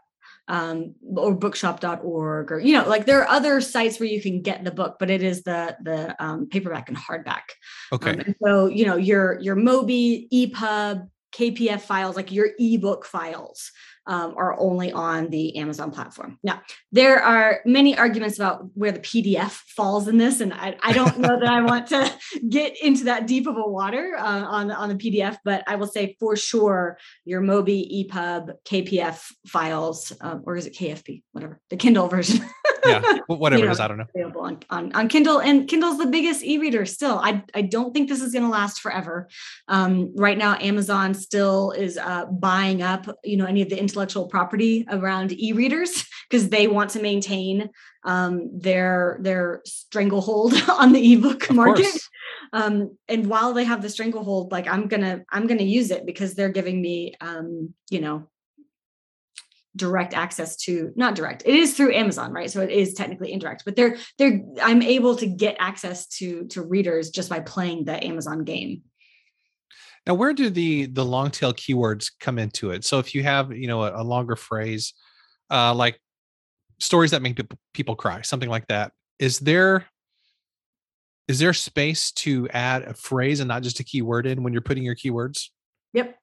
[0.48, 4.64] um, or bookshop.org or you know like there are other sites where you can get
[4.64, 7.44] the book but it is the the um, paperback and hardback.
[7.92, 8.12] Okay.
[8.12, 13.72] Um, and so you know your your mobi epub kpf files like your ebook files
[14.08, 16.40] um, are only on the Amazon platform.
[16.44, 20.94] Now, there are many arguments about where the PDF falls in this, and I, I
[20.94, 22.12] don't know that I want to
[22.50, 25.88] get into that deep of a water uh, on, on the PDF, but I will
[25.88, 31.76] say for sure your Mobi, EPUB, KPF files, um, or is it KFP, whatever, the
[31.76, 32.46] Kindle version.
[32.86, 34.06] yeah, whatever you know, it is, I don't know.
[34.16, 37.20] Available on, on, on Kindle, and Kindle's the biggest e-reader still.
[37.20, 39.28] I, I don't think this is going to last forever.
[39.68, 43.97] Um, right now, Amazon still is uh, buying up, you know, any of the intellectual
[44.06, 47.70] property around e-readers because they want to maintain
[48.04, 51.98] um, their their stranglehold on the ebook of market.
[52.54, 56.36] Um, and while they have the stranglehold, like I'm gonna I'm gonna use it because
[56.36, 58.28] they're giving me um, you know
[59.76, 62.50] direct access to not direct it is through amazon right?
[62.50, 66.64] So it is technically indirect but they're they're i'm able to get access to to
[66.64, 68.82] readers just by playing the amazon game
[70.08, 72.86] now, where do the the long tail keywords come into it?
[72.86, 74.94] So if you have you know a, a longer phrase,
[75.52, 76.00] uh, like
[76.80, 79.86] stories that make people people cry, something like that, is there
[81.28, 84.62] is there space to add a phrase and not just a keyword in when you're
[84.62, 85.50] putting your keywords?
[85.92, 86.18] Yep.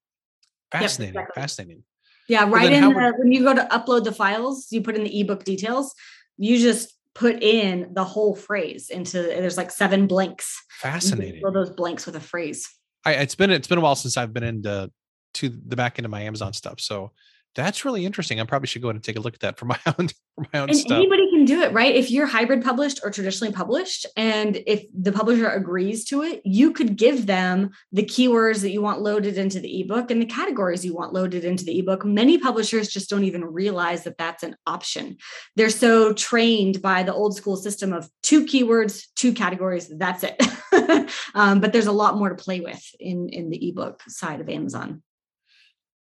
[0.73, 1.15] Fascinating.
[1.15, 1.43] Yep, exactly.
[1.43, 1.83] Fascinating.
[2.27, 5.05] Yeah, right in the, would, when you go to upload the files, you put in
[5.05, 5.95] the ebook details,
[6.39, 10.65] you just put in the whole phrase into there's like seven blanks.
[10.81, 11.43] Fascinating.
[11.43, 12.67] Fill those blanks with a phrase.
[13.05, 14.91] I, it's been it's been a while since I've been into
[15.35, 16.81] to the back end of my Amazon stuff.
[16.81, 17.13] So
[17.55, 18.41] that's really interesting.
[18.41, 20.47] I probably should go in and take a look at that for my own for
[20.53, 20.99] my own and stuff.
[20.99, 21.95] Anybody can do it, right?
[21.95, 26.73] If you're hybrid published or traditionally published, and if the publisher agrees to it, you
[26.73, 30.85] could give them the keywords that you want loaded into the ebook and the categories
[30.85, 32.05] you want loaded into the ebook.
[32.05, 35.17] Many publishers just don't even realize that that's an option.
[35.57, 39.89] They're so trained by the old school system of two keywords, two categories.
[39.89, 40.43] That's it.
[41.35, 44.49] um, but there's a lot more to play with in in the ebook side of
[44.49, 45.03] Amazon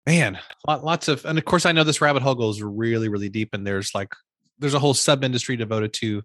[0.05, 0.37] man
[0.67, 3.65] lots of and of course i know this rabbit hole goes really really deep and
[3.65, 4.13] there's like
[4.59, 6.21] there's a whole sub industry devoted to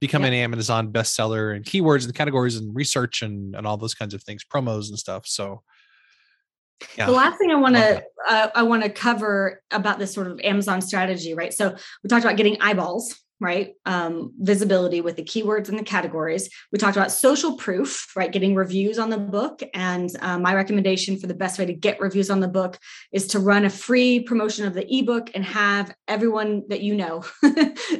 [0.00, 4.14] becoming an amazon bestseller and keywords and categories and research and and all those kinds
[4.14, 5.62] of things promos and stuff so
[6.96, 7.06] yeah.
[7.06, 10.40] The last thing I want to uh, I want to cover about this sort of
[10.40, 11.52] Amazon strategy, right?
[11.52, 13.74] So we talked about getting eyeballs, right?
[13.86, 16.48] Um, visibility with the keywords and the categories.
[16.70, 18.30] We talked about social proof, right?
[18.30, 19.62] Getting reviews on the book.
[19.74, 22.78] And um, my recommendation for the best way to get reviews on the book
[23.12, 27.20] is to run a free promotion of the ebook and have everyone that you know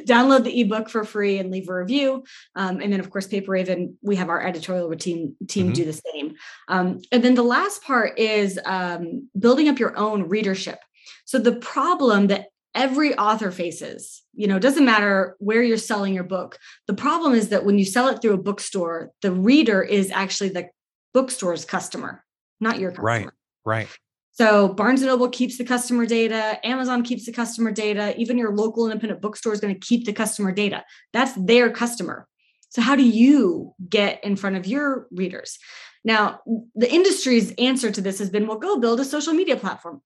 [0.05, 2.23] download the ebook for free and leave a review.
[2.55, 5.73] Um, and then, of course, Paper Raven, we have our editorial team team mm-hmm.
[5.73, 6.35] do the same.
[6.69, 10.79] Um, and then the last part is um, building up your own readership.
[11.25, 14.23] So the problem that every author faces.
[14.33, 16.57] You know it doesn't matter where you're selling your book.
[16.87, 20.49] The problem is that when you sell it through a bookstore the reader is actually
[20.49, 20.69] the
[21.13, 22.23] bookstore's customer
[22.59, 23.05] not your customer.
[23.05, 23.29] right.
[23.65, 23.87] Right
[24.31, 28.55] so barnes and noble keeps the customer data amazon keeps the customer data even your
[28.55, 30.83] local independent bookstore is going to keep the customer data.
[31.11, 32.27] That's their customer.
[32.69, 35.59] So how do you get in front of your readers?
[36.03, 36.39] Now
[36.75, 40.01] the industry's answer to this has been well go build a social media platform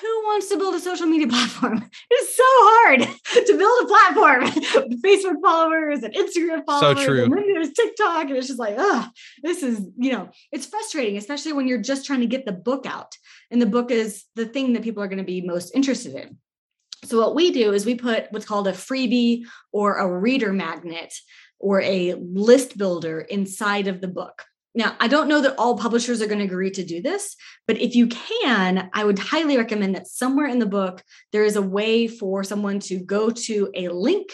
[0.00, 1.88] who wants to build a social media platform?
[2.10, 3.00] It's so hard
[3.46, 4.98] to build a platform.
[5.04, 6.98] Facebook followers and Instagram followers.
[6.98, 7.24] So true.
[7.24, 8.28] And then there's TikTok.
[8.28, 9.08] And it's just like, oh,
[9.42, 12.86] this is, you know, it's frustrating, especially when you're just trying to get the book
[12.86, 13.16] out.
[13.50, 16.38] And the book is the thing that people are going to be most interested in.
[17.04, 21.14] So what we do is we put what's called a freebie or a reader magnet
[21.58, 24.44] or a list builder inside of the book.
[24.74, 27.80] Now, I don't know that all publishers are going to agree to do this, but
[27.80, 31.02] if you can, I would highly recommend that somewhere in the book,
[31.32, 34.28] there is a way for someone to go to a link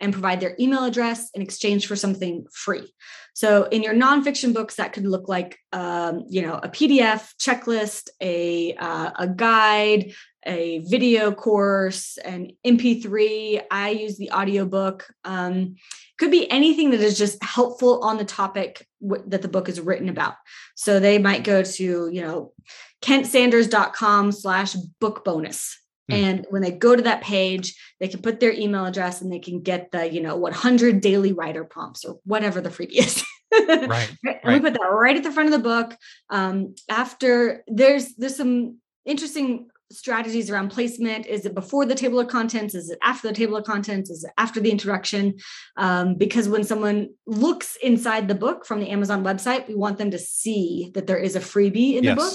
[0.00, 2.92] and provide their email address in exchange for something free.
[3.34, 8.08] So in your nonfiction books, that could look like, um, you know, a PDF checklist,
[8.20, 10.12] a, uh, a guide,
[10.46, 13.62] a video course, an MP3.
[13.70, 15.06] I use the audiobook.
[15.24, 15.76] Um,
[16.18, 19.80] could be anything that is just helpful on the topic w- that the book is
[19.80, 20.34] written about.
[20.76, 22.52] So they might go to, you know,
[23.02, 25.78] kentsanders.com slash book bonus.
[26.08, 26.14] Hmm.
[26.14, 29.38] And when they go to that page, they can put their email address and they
[29.38, 33.24] can get the, you know, 100 daily writer prompts or whatever the freebie is.
[33.52, 34.10] right.
[34.24, 34.44] and right.
[34.44, 35.96] we put that right at the front of the book.
[36.30, 41.26] Um, after there's there's some interesting strategies around placement?
[41.26, 42.74] Is it before the table of contents?
[42.74, 44.10] Is it after the table of contents?
[44.10, 45.34] Is it after the introduction?
[45.76, 50.10] Um, because when someone looks inside the book from the amazon website we want them
[50.10, 52.14] to see that there is a freebie in yes.
[52.14, 52.34] the book.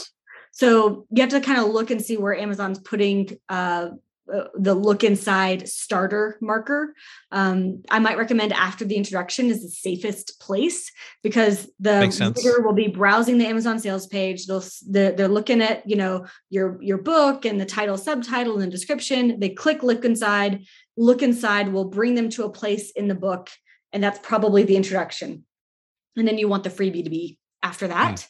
[0.52, 3.90] So you have to kind of look and see where amazon's putting uh, uh,
[4.56, 6.94] the look inside starter marker.
[7.32, 10.92] Um, I might recommend after the introduction is the safest place
[11.24, 14.46] because the reader will be browsing the Amazon sales page.
[14.46, 18.64] They'll they're, they're looking at you know your your book and the title, subtitle, and
[18.64, 19.40] the description.
[19.40, 20.66] They click look inside.
[20.98, 23.50] Look inside will bring them to a place in the book,
[23.94, 25.46] and that's probably the introduction.
[26.18, 28.16] And then you want the freebie to be after that.
[28.16, 28.28] Mm.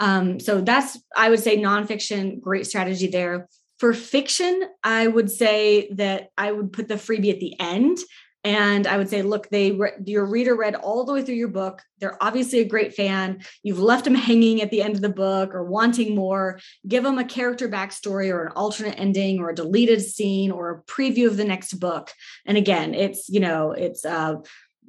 [0.00, 3.48] Um, so that's I would say nonfiction, great strategy there.
[3.80, 7.98] For fiction, I would say that I would put the freebie at the end.
[8.44, 11.48] And I would say, look, they re- your reader read all the way through your
[11.48, 11.82] book.
[11.98, 13.42] They're obviously a great fan.
[13.62, 16.60] You've left them hanging at the end of the book or wanting more.
[16.86, 20.82] Give them a character backstory or an alternate ending or a deleted scene or a
[20.90, 22.10] preview of the next book.
[22.46, 24.36] And again, it's you know it's uh,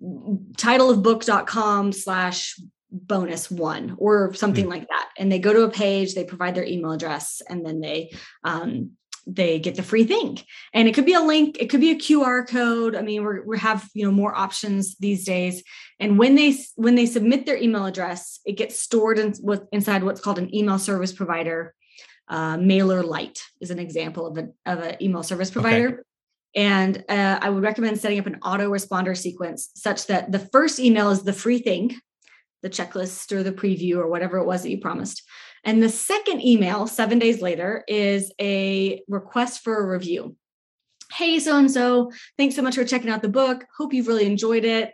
[0.01, 2.59] titleofbook.com slash
[2.91, 5.09] bonus one or something mm like that.
[5.17, 8.11] And they go to a page they provide their email address and then they
[8.43, 8.91] um,
[9.27, 10.39] they get the free thing.
[10.73, 12.95] And it could be a link it could be a qr code.
[12.95, 15.63] I mean we're, we have you know more options these days.
[15.99, 20.03] And when they when they submit their email address it gets stored in, with, inside
[20.03, 21.73] what's called an email service provider.
[22.29, 25.87] Uh, Light is an example of an of an email service provider.
[25.87, 25.97] Okay.
[26.53, 31.09] And uh, I would recommend setting up an autoresponder sequence such that the first email
[31.09, 31.99] is the free thing
[32.61, 35.23] the checklist or the preview or whatever it was that you promised.
[35.63, 40.35] And the second email, seven days later, is a request for a review.
[41.11, 43.65] Hey, so and so, thanks so much for checking out the book.
[43.77, 44.93] Hope you've really enjoyed it.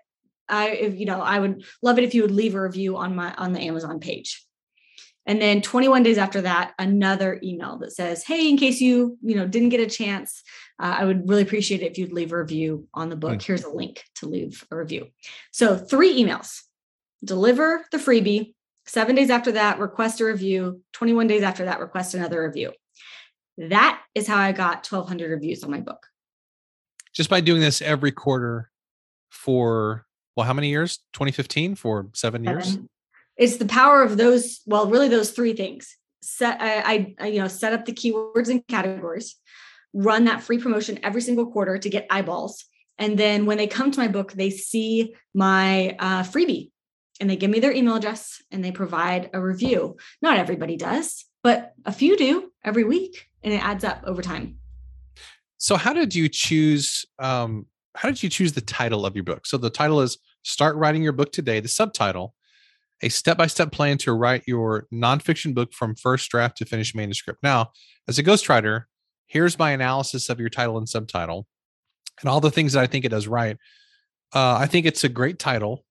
[0.49, 3.15] I, if, you know, I would love it if you would leave a review on
[3.15, 4.43] my on the Amazon page.
[5.25, 9.36] And then 21 days after that, another email that says, "Hey, in case you you
[9.36, 10.41] know didn't get a chance,
[10.80, 13.41] uh, I would really appreciate it if you'd leave a review on the book.
[13.41, 15.08] Here's a link to leave a review."
[15.51, 16.62] So three emails
[17.23, 18.53] deliver the freebie.
[18.86, 20.82] Seven days after that, request a review.
[20.93, 22.71] 21 days after that, request another review.
[23.58, 26.08] That is how I got 1,200 reviews on my book.
[27.13, 28.69] Just by doing this every quarter
[29.30, 30.99] for, well, how many years?
[31.13, 32.60] 2015 for seven, seven.
[32.60, 32.77] years?
[33.36, 35.97] It's the power of those, well, really those three things.
[36.21, 39.36] Set, I, I, you know, set up the keywords and categories,
[39.93, 42.65] run that free promotion every single quarter to get eyeballs.
[42.99, 46.71] And then when they come to my book, they see my uh, freebie
[47.19, 49.97] and they give me their email address and they provide a review.
[50.21, 54.58] Not everybody does, but a few do every week and it adds up over time.
[55.58, 59.47] So how did you choose um how did you choose the title of your book?
[59.47, 61.60] So the title is Start Writing Your Book Today.
[61.60, 62.36] The subtitle,
[63.01, 67.41] a step-by-step plan to write your nonfiction book from first draft to finished manuscript.
[67.41, 67.71] Now,
[68.08, 68.84] as a ghostwriter,
[69.25, 71.47] here's my analysis of your title and subtitle
[72.21, 73.58] and all the things that I think it does right.
[74.34, 75.84] Uh, I think it's a great title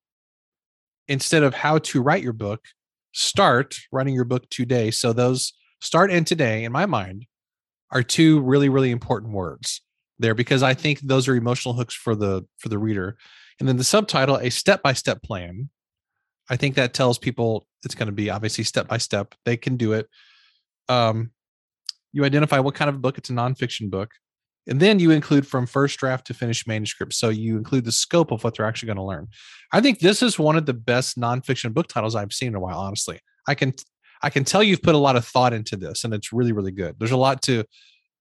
[1.08, 2.64] instead of how to write your book,
[3.12, 4.90] start writing your book today.
[4.90, 7.26] So those start and today, in my mind,
[7.90, 9.82] are two really, really important words
[10.18, 13.16] there because I think those are emotional hooks for the for the reader.
[13.58, 15.70] And then the subtitle, a step-by-step plan.
[16.50, 19.34] I think that tells people it's going to be obviously step by step.
[19.44, 20.08] They can do it.
[20.88, 21.30] Um,
[22.12, 24.10] you identify what kind of book it's a nonfiction book.
[24.68, 27.14] And then you include from first draft to finished manuscript.
[27.14, 29.28] So you include the scope of what they're actually going to learn.
[29.72, 32.60] I think this is one of the best nonfiction book titles I've seen in a
[32.60, 33.20] while, honestly.
[33.46, 33.74] I can
[34.22, 36.72] I can tell you've put a lot of thought into this and it's really, really
[36.72, 36.96] good.
[36.98, 37.64] There's a lot to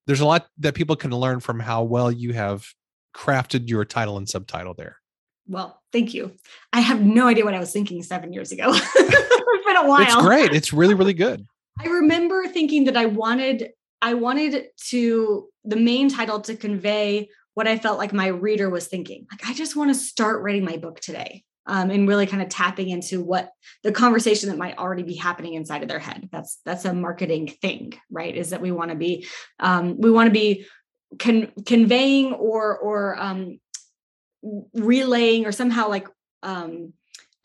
[0.07, 2.65] there's a lot that people can learn from how well you have
[3.15, 4.97] crafted your title and subtitle there.
[5.47, 6.31] Well, thank you.
[6.73, 8.65] I have no idea what I was thinking seven years ago.
[8.73, 10.01] it's been a while.
[10.01, 10.51] It's great.
[10.53, 11.45] It's really, really good.
[11.79, 13.71] I remember thinking that I wanted
[14.01, 18.87] I wanted to the main title to convey what I felt like my reader was
[18.87, 19.25] thinking.
[19.31, 21.43] Like, I just want to start writing my book today.
[21.67, 23.49] Um, and really kind of tapping into what
[23.81, 26.29] the conversation that might already be happening inside of their head.
[26.31, 28.35] That's that's a marketing thing, right?
[28.37, 29.25] Is that we want to be
[29.59, 30.67] um, we want to be
[31.17, 33.59] con- conveying or or um,
[34.75, 36.07] relaying or somehow like
[36.43, 36.93] um,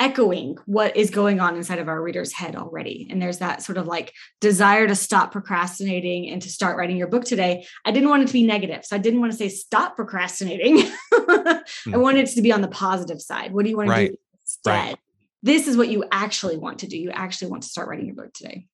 [0.01, 3.07] echoing what is going on inside of our reader's head already.
[3.11, 7.07] And there's that sort of like desire to stop procrastinating and to start writing your
[7.07, 7.67] book today.
[7.85, 8.85] I didn't want it to be negative.
[8.87, 10.79] So I didn't want to say stop procrastinating.
[11.13, 11.95] mm-hmm.
[11.95, 13.53] I wanted it to be on the positive side.
[13.53, 14.07] What do you want right.
[14.07, 14.71] to do instead?
[14.71, 14.99] Right.
[15.43, 16.99] This is what you actually want to do.
[16.99, 18.67] You actually want to start writing your book today.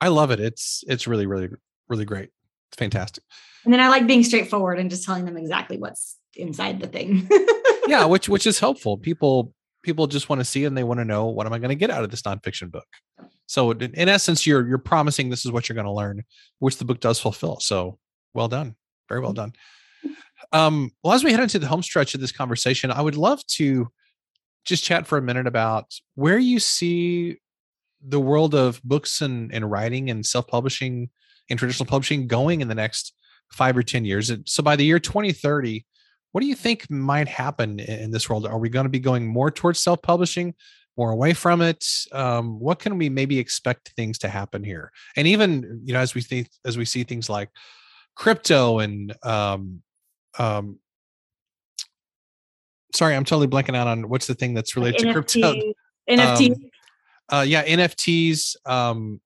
[0.00, 0.40] I love it.
[0.40, 1.48] It's it's really, really,
[1.88, 2.30] really great.
[2.68, 3.22] It's fantastic.
[3.64, 7.28] And then I like being straightforward and just telling them exactly what's inside the thing.
[7.86, 8.98] yeah, which which is helpful.
[8.98, 9.54] People
[9.86, 11.76] people just want to see and they want to know what am I going to
[11.76, 12.88] get out of this nonfiction book.
[13.46, 16.24] So in, in essence, you're you're promising this is what you're going to learn,
[16.58, 17.60] which the book does fulfill.
[17.60, 17.98] So
[18.34, 18.74] well done,
[19.08, 19.54] very well done.
[20.52, 23.46] Um, well, as we head into the home stretch of this conversation, I would love
[23.58, 23.88] to
[24.64, 27.38] just chat for a minute about where you see
[28.06, 31.08] the world of books and, and writing and self-publishing
[31.48, 33.14] and traditional publishing going in the next
[33.52, 34.28] five or ten years.
[34.30, 35.86] And So by the year 2030,
[36.36, 38.46] what do you think might happen in this world?
[38.46, 40.54] Are we going to be going more towards self-publishing,
[40.98, 41.82] more away from it?
[42.12, 44.92] Um, what can we maybe expect things to happen here?
[45.16, 47.48] And even you know, as we think, as we see things like
[48.16, 49.80] crypto and um,
[50.38, 50.78] um,
[52.94, 55.54] sorry, I'm totally blanking out on what's the thing that's related to crypto.
[56.06, 56.54] NFT.
[57.32, 58.56] Um, uh, yeah, NFTs.
[58.66, 59.22] Um,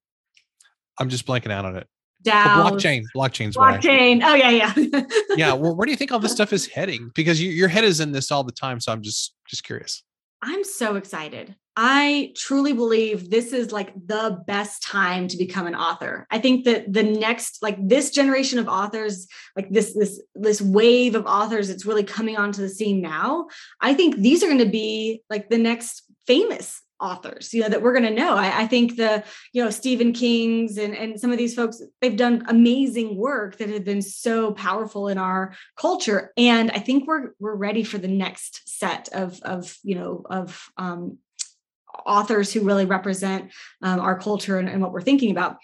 [0.97, 1.89] I'm just blanking out on it.
[2.23, 4.21] DAO, blockchain, blockchain's blockchain.
[4.23, 4.75] Oh yeah, yeah.
[5.37, 5.53] yeah.
[5.61, 7.11] Well, where do you think all this stuff is heading?
[7.15, 8.81] Because you, your head is in this all the time.
[8.81, 10.03] So I'm just just curious.
[10.43, 11.55] I'm so excited.
[11.77, 16.27] I truly believe this is like the best time to become an author.
[16.31, 21.15] I think that the next like this generation of authors, like this this this wave
[21.15, 23.47] of authors that's really coming onto the scene now,
[23.81, 27.83] I think these are going to be like the next famous authors you know that
[27.83, 28.35] we're going to know.
[28.35, 32.17] I, I, think the you know stephen king's and, and some of these folks they've
[32.17, 36.33] done amazing work that have been so powerful in our culture.
[36.37, 40.69] And i think we're we're ready for the next set of of you know of
[40.77, 41.19] um,
[42.07, 45.57] authors who really represent um, our culture and, and what we're thinking about.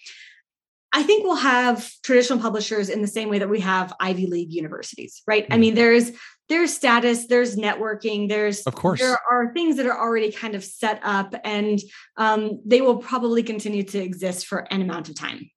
[0.92, 4.52] I think we'll have traditional publishers in the same way that we have Ivy League
[4.52, 5.46] universities, right?
[5.50, 6.12] I mean, there's
[6.48, 10.64] there's status, there's networking, there's of course there are things that are already kind of
[10.64, 11.80] set up, and
[12.16, 15.50] um, they will probably continue to exist for an amount of time.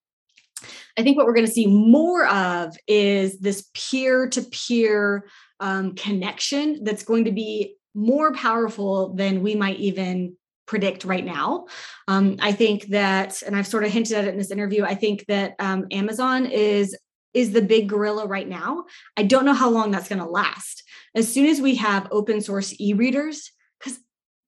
[0.98, 5.26] I think what we're going to see more of is this peer-to-peer
[5.60, 10.36] um, connection that's going to be more powerful than we might even
[10.66, 11.66] predict right now.
[12.08, 14.84] Um, I think that, and I've sort of hinted at it in this interview.
[14.84, 16.96] I think that um, Amazon is
[17.34, 18.86] is the big gorilla right now.
[19.18, 20.84] I don't know how long that's going to last.
[21.16, 24.00] As soon as we have open source e-readers, because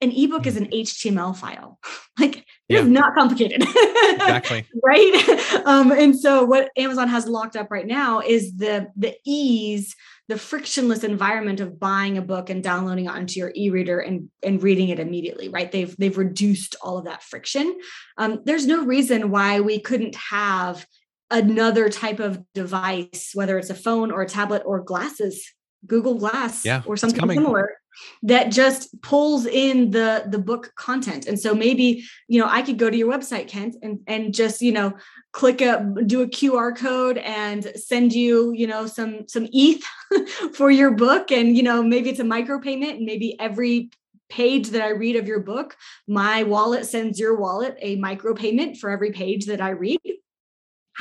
[0.01, 1.79] an ebook is an HTML file.
[2.19, 3.63] like it's not complicated.
[3.63, 4.65] exactly.
[4.83, 5.61] right.
[5.65, 9.95] Um, and so what Amazon has locked up right now is the the ease,
[10.29, 14.63] the frictionless environment of buying a book and downloading it onto your e-reader and, and
[14.63, 15.71] reading it immediately, right?
[15.71, 17.77] They've they've reduced all of that friction.
[18.17, 20.85] Um, there's no reason why we couldn't have
[21.31, 25.51] another type of device, whether it's a phone or a tablet or glasses,
[25.87, 27.77] Google Glass yeah, or something similar
[28.23, 31.25] that just pulls in the the book content.
[31.27, 34.61] And so maybe you know i could go to your website kent and and just
[34.61, 34.93] you know
[35.31, 39.83] click a do a qr code and send you you know some some eth
[40.53, 41.31] for your book.
[41.31, 42.97] And you know maybe it's a micro payment.
[42.97, 43.91] And maybe every
[44.29, 45.75] page that i read of your book
[46.07, 49.99] my wallet sends your wallet a micro payment for every page that i read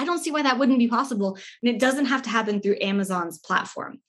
[0.00, 1.36] I don't see why that wouldn't be possible.
[1.62, 4.00] And it doesn't have to happen through Amazon's platform.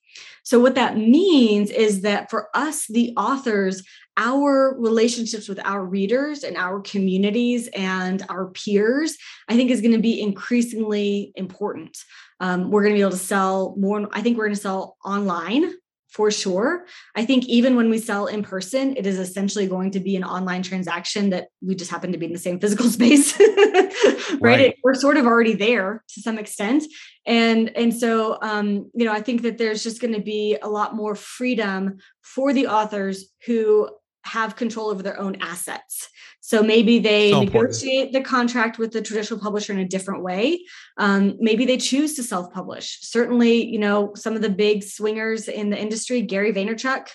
[0.44, 3.84] So, what that means is that for us, the authors,
[4.18, 9.18] our relationships with our readers and our communities and our peers,
[9.48, 11.98] I think is going to be increasingly important.
[12.40, 14.08] Um, we're going to be able to sell more.
[14.12, 15.72] I think we're going to sell online
[16.12, 16.86] for sure.
[17.16, 20.26] I think even when we sell in person, it is essentially going to be an
[20.26, 24.40] online transaction that we just happen to be in the same physical space, right?
[24.42, 24.60] right.
[24.60, 26.84] It, we're sort of already there to some extent,
[27.26, 30.68] and and so um, you know I think that there's just going to be a
[30.68, 33.90] lot more freedom for the authors who
[34.24, 36.10] have control over their own assets.
[36.42, 40.64] So maybe they so negotiate the contract with the traditional publisher in a different way.
[40.98, 43.00] Um, maybe they choose to self-publish.
[43.02, 47.08] Certainly, you know, some of the big swingers in the industry, Gary Vaynerchuk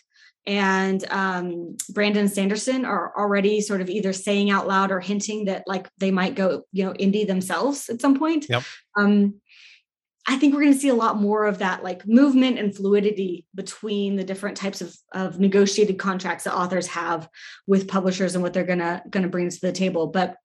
[0.46, 5.64] and um, Brandon Sanderson, are already sort of either saying out loud or hinting that
[5.66, 8.46] like they might go, you know, indie themselves at some point.
[8.48, 8.62] Yep.
[8.96, 9.40] Um,
[10.28, 13.46] I think we're going to see a lot more of that like movement and fluidity
[13.54, 17.28] between the different types of, of negotiated contracts that authors have
[17.66, 20.08] with publishers and what they're going to going to bring to the table.
[20.08, 20.36] But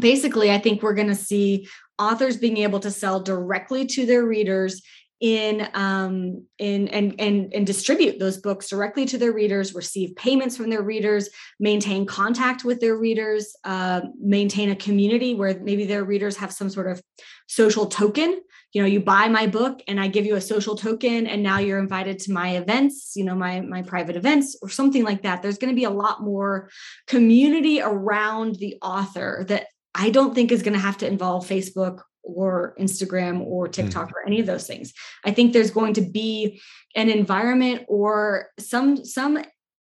[0.00, 1.68] basically, I think we're going to see
[1.98, 4.82] authors being able to sell directly to their readers
[5.20, 10.56] in um, in and and and distribute those books directly to their readers, receive payments
[10.56, 16.04] from their readers, maintain contact with their readers, uh, maintain a community where maybe their
[16.04, 17.02] readers have some sort of
[17.46, 18.40] social token.
[18.72, 21.58] You know, you buy my book and I give you a social token, and now
[21.58, 23.12] you're invited to my events.
[23.14, 25.42] You know, my my private events or something like that.
[25.42, 26.70] There's going to be a lot more
[27.06, 32.02] community around the author that I don't think is going to have to involve Facebook
[32.22, 34.12] or Instagram or TikTok mm.
[34.12, 34.92] or any of those things.
[35.24, 36.60] I think there's going to be
[36.94, 39.42] an environment or some some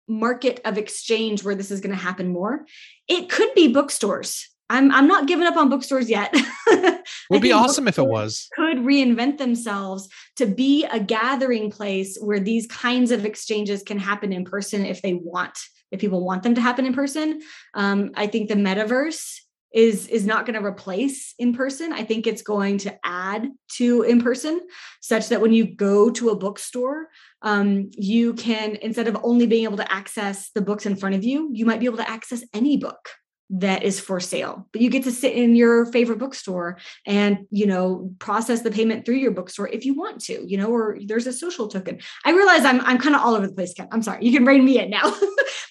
[0.08, 2.66] market of exchange where this is going to happen more.
[3.08, 4.48] It could be bookstores.
[4.70, 6.34] I'm I'm not giving up on bookstores yet.
[7.30, 8.48] Would be awesome if it was.
[8.54, 14.32] Could reinvent themselves to be a gathering place where these kinds of exchanges can happen
[14.32, 15.58] in person if they want,
[15.90, 17.42] if people want them to happen in person.
[17.74, 19.40] Um, I think the metaverse
[19.74, 21.92] is is not going to replace in person.
[21.92, 24.60] I think it's going to add to in person
[25.00, 27.08] such that when you go to a bookstore
[27.42, 31.24] um, you can instead of only being able to access the books in front of
[31.24, 33.08] you you might be able to access any book
[33.54, 34.66] that is for sale.
[34.72, 39.04] But you get to sit in your favorite bookstore and you know process the payment
[39.04, 42.00] through your bookstore if you want to you know or there's a social token.
[42.24, 43.88] I realize i'm i'm kind of all over the place Ken.
[43.92, 44.24] i'm sorry.
[44.24, 45.14] You can rein me in now.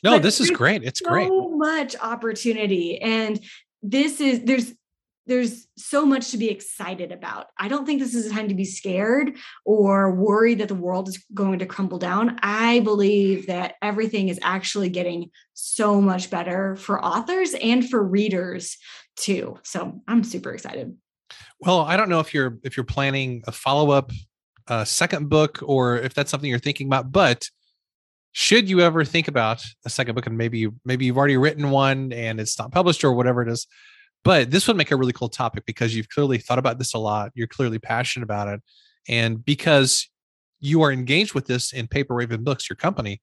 [0.04, 0.84] No this is great.
[0.84, 1.28] It's so great.
[1.28, 3.00] so much opportunity.
[3.00, 3.40] And
[3.82, 4.74] this is there's
[5.28, 7.48] there's so much to be excited about.
[7.58, 11.08] I don't think this is a time to be scared or worried that the world
[11.08, 12.40] is going to crumble down.
[12.42, 18.78] I believe that everything is actually getting so much better for authors and for readers
[19.16, 19.60] too.
[19.64, 20.98] So I'm super excited.
[21.60, 24.12] Well, I don't know if you're if you're planning a follow-up
[24.68, 27.48] uh, second book or if that's something you're thinking about, but
[28.34, 30.26] should you ever think about a second book?
[30.26, 33.50] And maybe you maybe you've already written one and it's not published or whatever it
[33.50, 33.68] is
[34.24, 36.98] but this would make a really cool topic because you've clearly thought about this a
[36.98, 38.62] lot you're clearly passionate about it
[39.08, 40.10] and because
[40.60, 43.22] you are engaged with this in paper raven books your company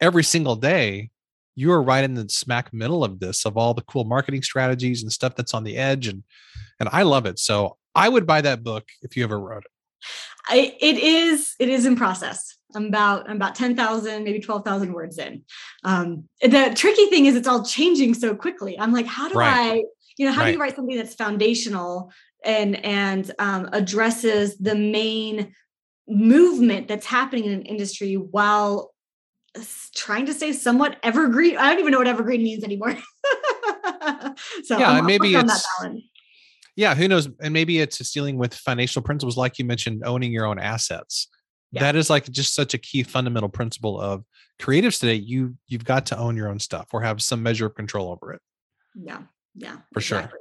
[0.00, 1.10] every single day
[1.56, 5.02] you are right in the smack middle of this of all the cool marketing strategies
[5.02, 6.22] and stuff that's on the edge and
[6.80, 7.38] and i love it.
[7.38, 9.70] So i would buy that book if you ever wrote it.
[10.48, 15.18] I, it is it is in process I'm about I'm about 10,000, maybe 12,000 words
[15.18, 15.42] in.
[15.84, 18.78] Um, the tricky thing is it's all changing so quickly.
[18.78, 19.72] I'm like, how do right.
[19.72, 19.84] I,
[20.16, 20.48] you know, how right.
[20.48, 22.12] do you write something that's foundational
[22.44, 25.54] and and um, addresses the main
[26.06, 28.94] movement that's happening in an industry while
[29.94, 31.56] trying to stay somewhat evergreen.
[31.56, 32.96] I don't even know what evergreen means anymore.
[34.64, 35.66] so yeah, I'm, maybe it's
[36.76, 37.28] yeah, who knows?
[37.40, 41.28] And maybe it's dealing with financial principles, like you mentioned, owning your own assets
[41.74, 41.80] yeah.
[41.80, 44.24] that is like just such a key fundamental principle of
[44.60, 47.74] creatives today you you've got to own your own stuff or have some measure of
[47.74, 48.40] control over it
[48.94, 49.22] yeah
[49.54, 50.30] yeah for exactly.
[50.30, 50.40] sure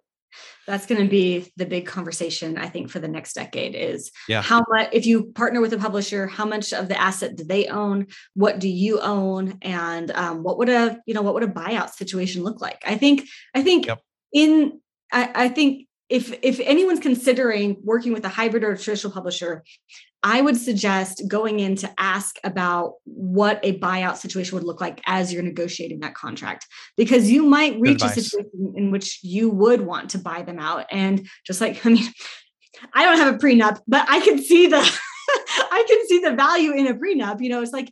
[0.65, 4.41] that's going to be the big conversation i think for the next decade is yeah.
[4.41, 7.67] how much if you partner with a publisher how much of the asset do they
[7.67, 11.47] own what do you own and um, what would a you know what would a
[11.47, 13.99] buyout situation look like i think i think yep.
[14.31, 14.79] in
[15.11, 19.63] I, I think if if anyone's considering working with a hybrid or a traditional publisher
[20.23, 25.01] I would suggest going in to ask about what a buyout situation would look like
[25.05, 29.81] as you're negotiating that contract, because you might reach a situation in which you would
[29.81, 30.85] want to buy them out.
[30.89, 32.05] And just like, I mean,
[32.93, 34.77] I don't have a prenup, but I can see the,
[35.47, 37.41] I can see the value in a prenup.
[37.41, 37.91] You know, it's like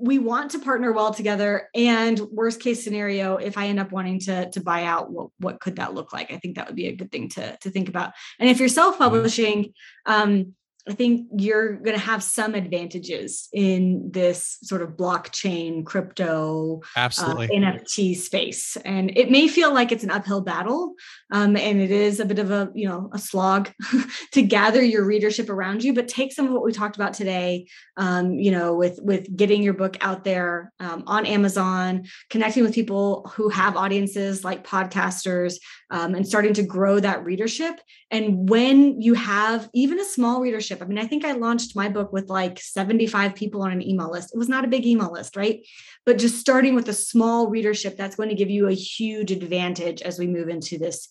[0.00, 1.68] we want to partner well together.
[1.74, 5.60] And worst case scenario, if I end up wanting to to buy out, what what
[5.60, 6.32] could that look like?
[6.32, 8.12] I think that would be a good thing to to think about.
[8.38, 9.74] And if you're self publishing,
[10.06, 10.54] um,
[10.88, 17.00] I think you're going to have some advantages in this sort of blockchain, crypto, uh,
[17.00, 20.94] absolutely uh, NFT space, and it may feel like it's an uphill battle,
[21.32, 23.70] um, and it is a bit of a you know a slog
[24.32, 25.92] to gather your readership around you.
[25.92, 27.66] But take some of what we talked about today,
[27.98, 32.74] um, you know, with with getting your book out there um, on Amazon, connecting with
[32.74, 35.56] people who have audiences like podcasters,
[35.90, 37.80] um, and starting to grow that readership.
[38.10, 41.88] And when you have even a small readership, I mean, I think I launched my
[41.88, 44.34] book with like 75 people on an email list.
[44.34, 45.66] It was not a big email list, right?
[46.06, 50.02] But just starting with a small readership, that's going to give you a huge advantage
[50.02, 51.08] as we move into this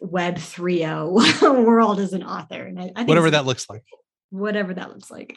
[0.00, 2.62] web 3.0 world as an author.
[2.62, 3.84] And I, I whatever that looks like.
[4.30, 5.36] Whatever that looks like.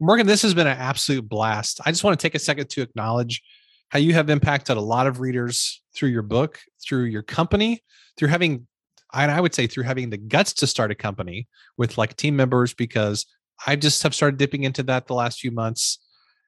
[0.00, 1.80] Morgan, this has been an absolute blast.
[1.84, 3.42] I just want to take a second to acknowledge
[3.88, 7.82] how you have impacted a lot of readers through your book, through your company,
[8.16, 8.66] through having
[9.14, 12.74] I would say through having the guts to start a company with like team members
[12.74, 13.26] because
[13.66, 15.98] I just have started dipping into that the last few months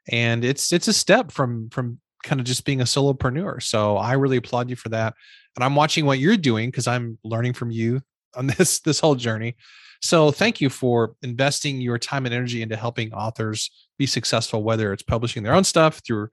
[0.08, 3.62] and it's it's a step from from kind of just being a solopreneur.
[3.62, 5.14] So I really applaud you for that.
[5.54, 8.02] And I'm watching what you're doing because I'm learning from you
[8.34, 9.56] on this this whole journey.
[10.02, 14.92] So thank you for investing your time and energy into helping authors be successful, whether
[14.92, 16.28] it's publishing their own stuff through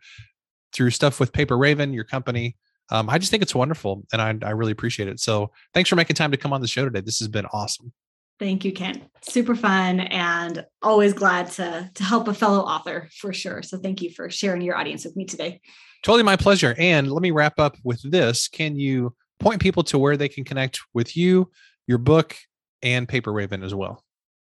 [0.73, 2.57] through stuff with Paper Raven, your company.
[2.93, 5.19] Um, I just think it's wonderful, and I, I really appreciate it.
[5.19, 7.01] So thanks for making time to come on the show today.
[7.01, 7.91] This has been awesome.
[8.39, 9.01] Thank you, Ken.
[9.21, 13.63] Super fun and always glad to to help a fellow author for sure.
[13.63, 15.59] So thank you for sharing your audience with me today.
[16.03, 16.75] Totally my pleasure.
[16.77, 18.47] And let me wrap up with this.
[18.47, 21.49] Can you point people to where they can connect with you,
[21.87, 22.35] your book,
[22.81, 24.03] and Paper Raven as well?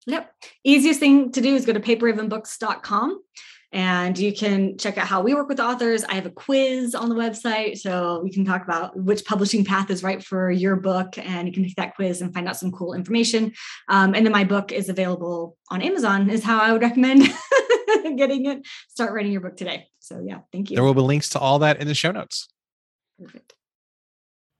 [0.07, 0.31] Yep.
[0.63, 3.21] Easiest thing to do is go to paperravenbooks.com
[3.75, 6.05] and you can check out how we work with authors.
[6.05, 9.91] I have a quiz on the website, so we can talk about which publishing path
[9.91, 12.71] is right for your book, and you can take that quiz and find out some
[12.71, 13.51] cool information.
[13.89, 16.29] Um, and then my book is available on Amazon.
[16.29, 17.23] Is how I would recommend
[18.15, 18.65] getting it.
[18.87, 19.87] Start writing your book today.
[19.99, 20.77] So yeah, thank you.
[20.77, 22.47] There will be links to all that in the show notes.
[23.21, 23.55] Perfect.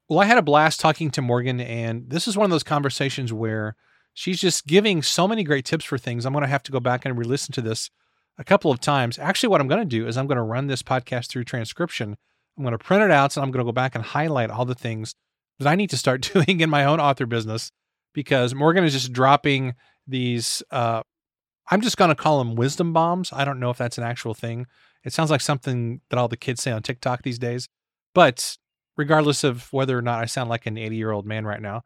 [0.09, 3.31] Well, I had a blast talking to Morgan, and this is one of those conversations
[3.31, 3.77] where
[4.13, 6.25] she's just giving so many great tips for things.
[6.25, 7.89] I'm going to have to go back and re listen to this
[8.37, 9.17] a couple of times.
[9.19, 12.15] Actually, what I'm going to do is I'm going to run this podcast through transcription.
[12.57, 14.65] I'm going to print it out and I'm going to go back and highlight all
[14.65, 15.13] the things
[15.59, 17.71] that I need to start doing in my own author business
[18.13, 19.75] because Morgan is just dropping
[20.07, 20.63] these.
[20.71, 21.01] Uh,
[21.69, 23.31] I'm just going to call them wisdom bombs.
[23.33, 24.67] I don't know if that's an actual thing.
[25.03, 27.67] It sounds like something that all the kids say on TikTok these days.
[28.13, 28.57] But
[28.97, 31.81] regardless of whether or not I sound like an 80 year old man right now.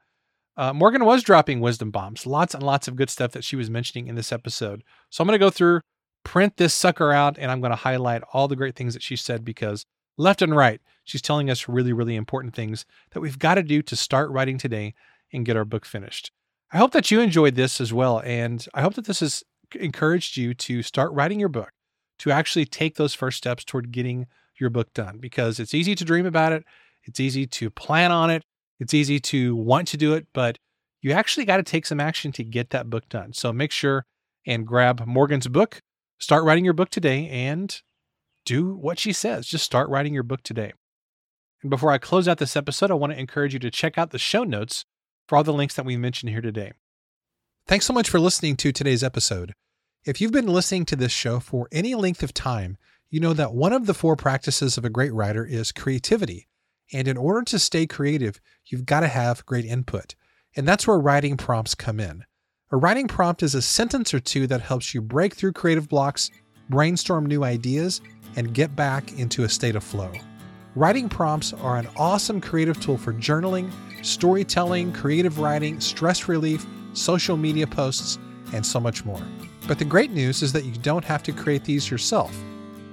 [0.58, 3.70] Uh, Morgan was dropping wisdom bombs, lots and lots of good stuff that she was
[3.70, 4.84] mentioning in this episode.
[5.10, 5.80] So I'm going to go through,
[6.24, 9.16] print this sucker out, and I'm going to highlight all the great things that she
[9.16, 9.86] said because
[10.18, 13.82] left and right, she's telling us really, really important things that we've got to do
[13.82, 14.94] to start writing today
[15.32, 16.32] and get our book finished.
[16.72, 18.22] I hope that you enjoyed this as well.
[18.24, 19.44] And I hope that this has
[19.76, 21.72] encouraged you to start writing your book,
[22.20, 24.28] to actually take those first steps toward getting
[24.60, 26.64] your book done because it's easy to dream about it.
[27.04, 28.44] It's easy to plan on it.
[28.80, 30.60] It's easy to want to do it, but
[31.02, 33.34] you actually got to take some action to get that book done.
[33.34, 34.06] So make sure
[34.46, 35.82] and grab Morgan's book,
[36.20, 37.82] start writing your book today, and
[38.46, 39.48] do what she says.
[39.48, 40.74] Just start writing your book today.
[41.62, 44.12] And before I close out this episode, I want to encourage you to check out
[44.12, 44.86] the show notes
[45.28, 46.74] for all the links that we mentioned here today.
[47.68, 49.54] Thanks so much for listening to today's episode.
[50.06, 52.78] If you've been listening to this show for any length of time,
[53.10, 56.48] you know that one of the four practices of a great writer is creativity.
[56.92, 60.16] And in order to stay creative, you've got to have great input.
[60.56, 62.24] And that's where writing prompts come in.
[62.72, 66.30] A writing prompt is a sentence or two that helps you break through creative blocks,
[66.70, 68.00] brainstorm new ideas,
[68.36, 70.12] and get back into a state of flow.
[70.76, 73.72] Writing prompts are an awesome creative tool for journaling,
[74.04, 76.64] storytelling, creative writing, stress relief,
[76.94, 78.20] social media posts,
[78.54, 79.24] and so much more.
[79.68, 82.40] But the great news is that you don't have to create these yourself.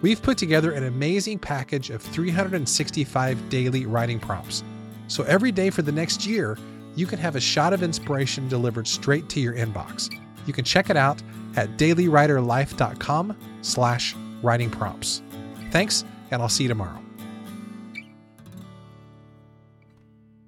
[0.01, 4.64] We've put together an amazing package of 365 daily writing prompts.
[5.09, 6.57] So every day for the next year,
[6.97, 10.11] you can have a shot of inspiration delivered straight to your inbox.
[10.47, 11.22] You can check it out
[11.57, 15.22] at dailywriterlife.com slash writing prompts.
[15.70, 17.05] Thanks, and I'll see you tomorrow.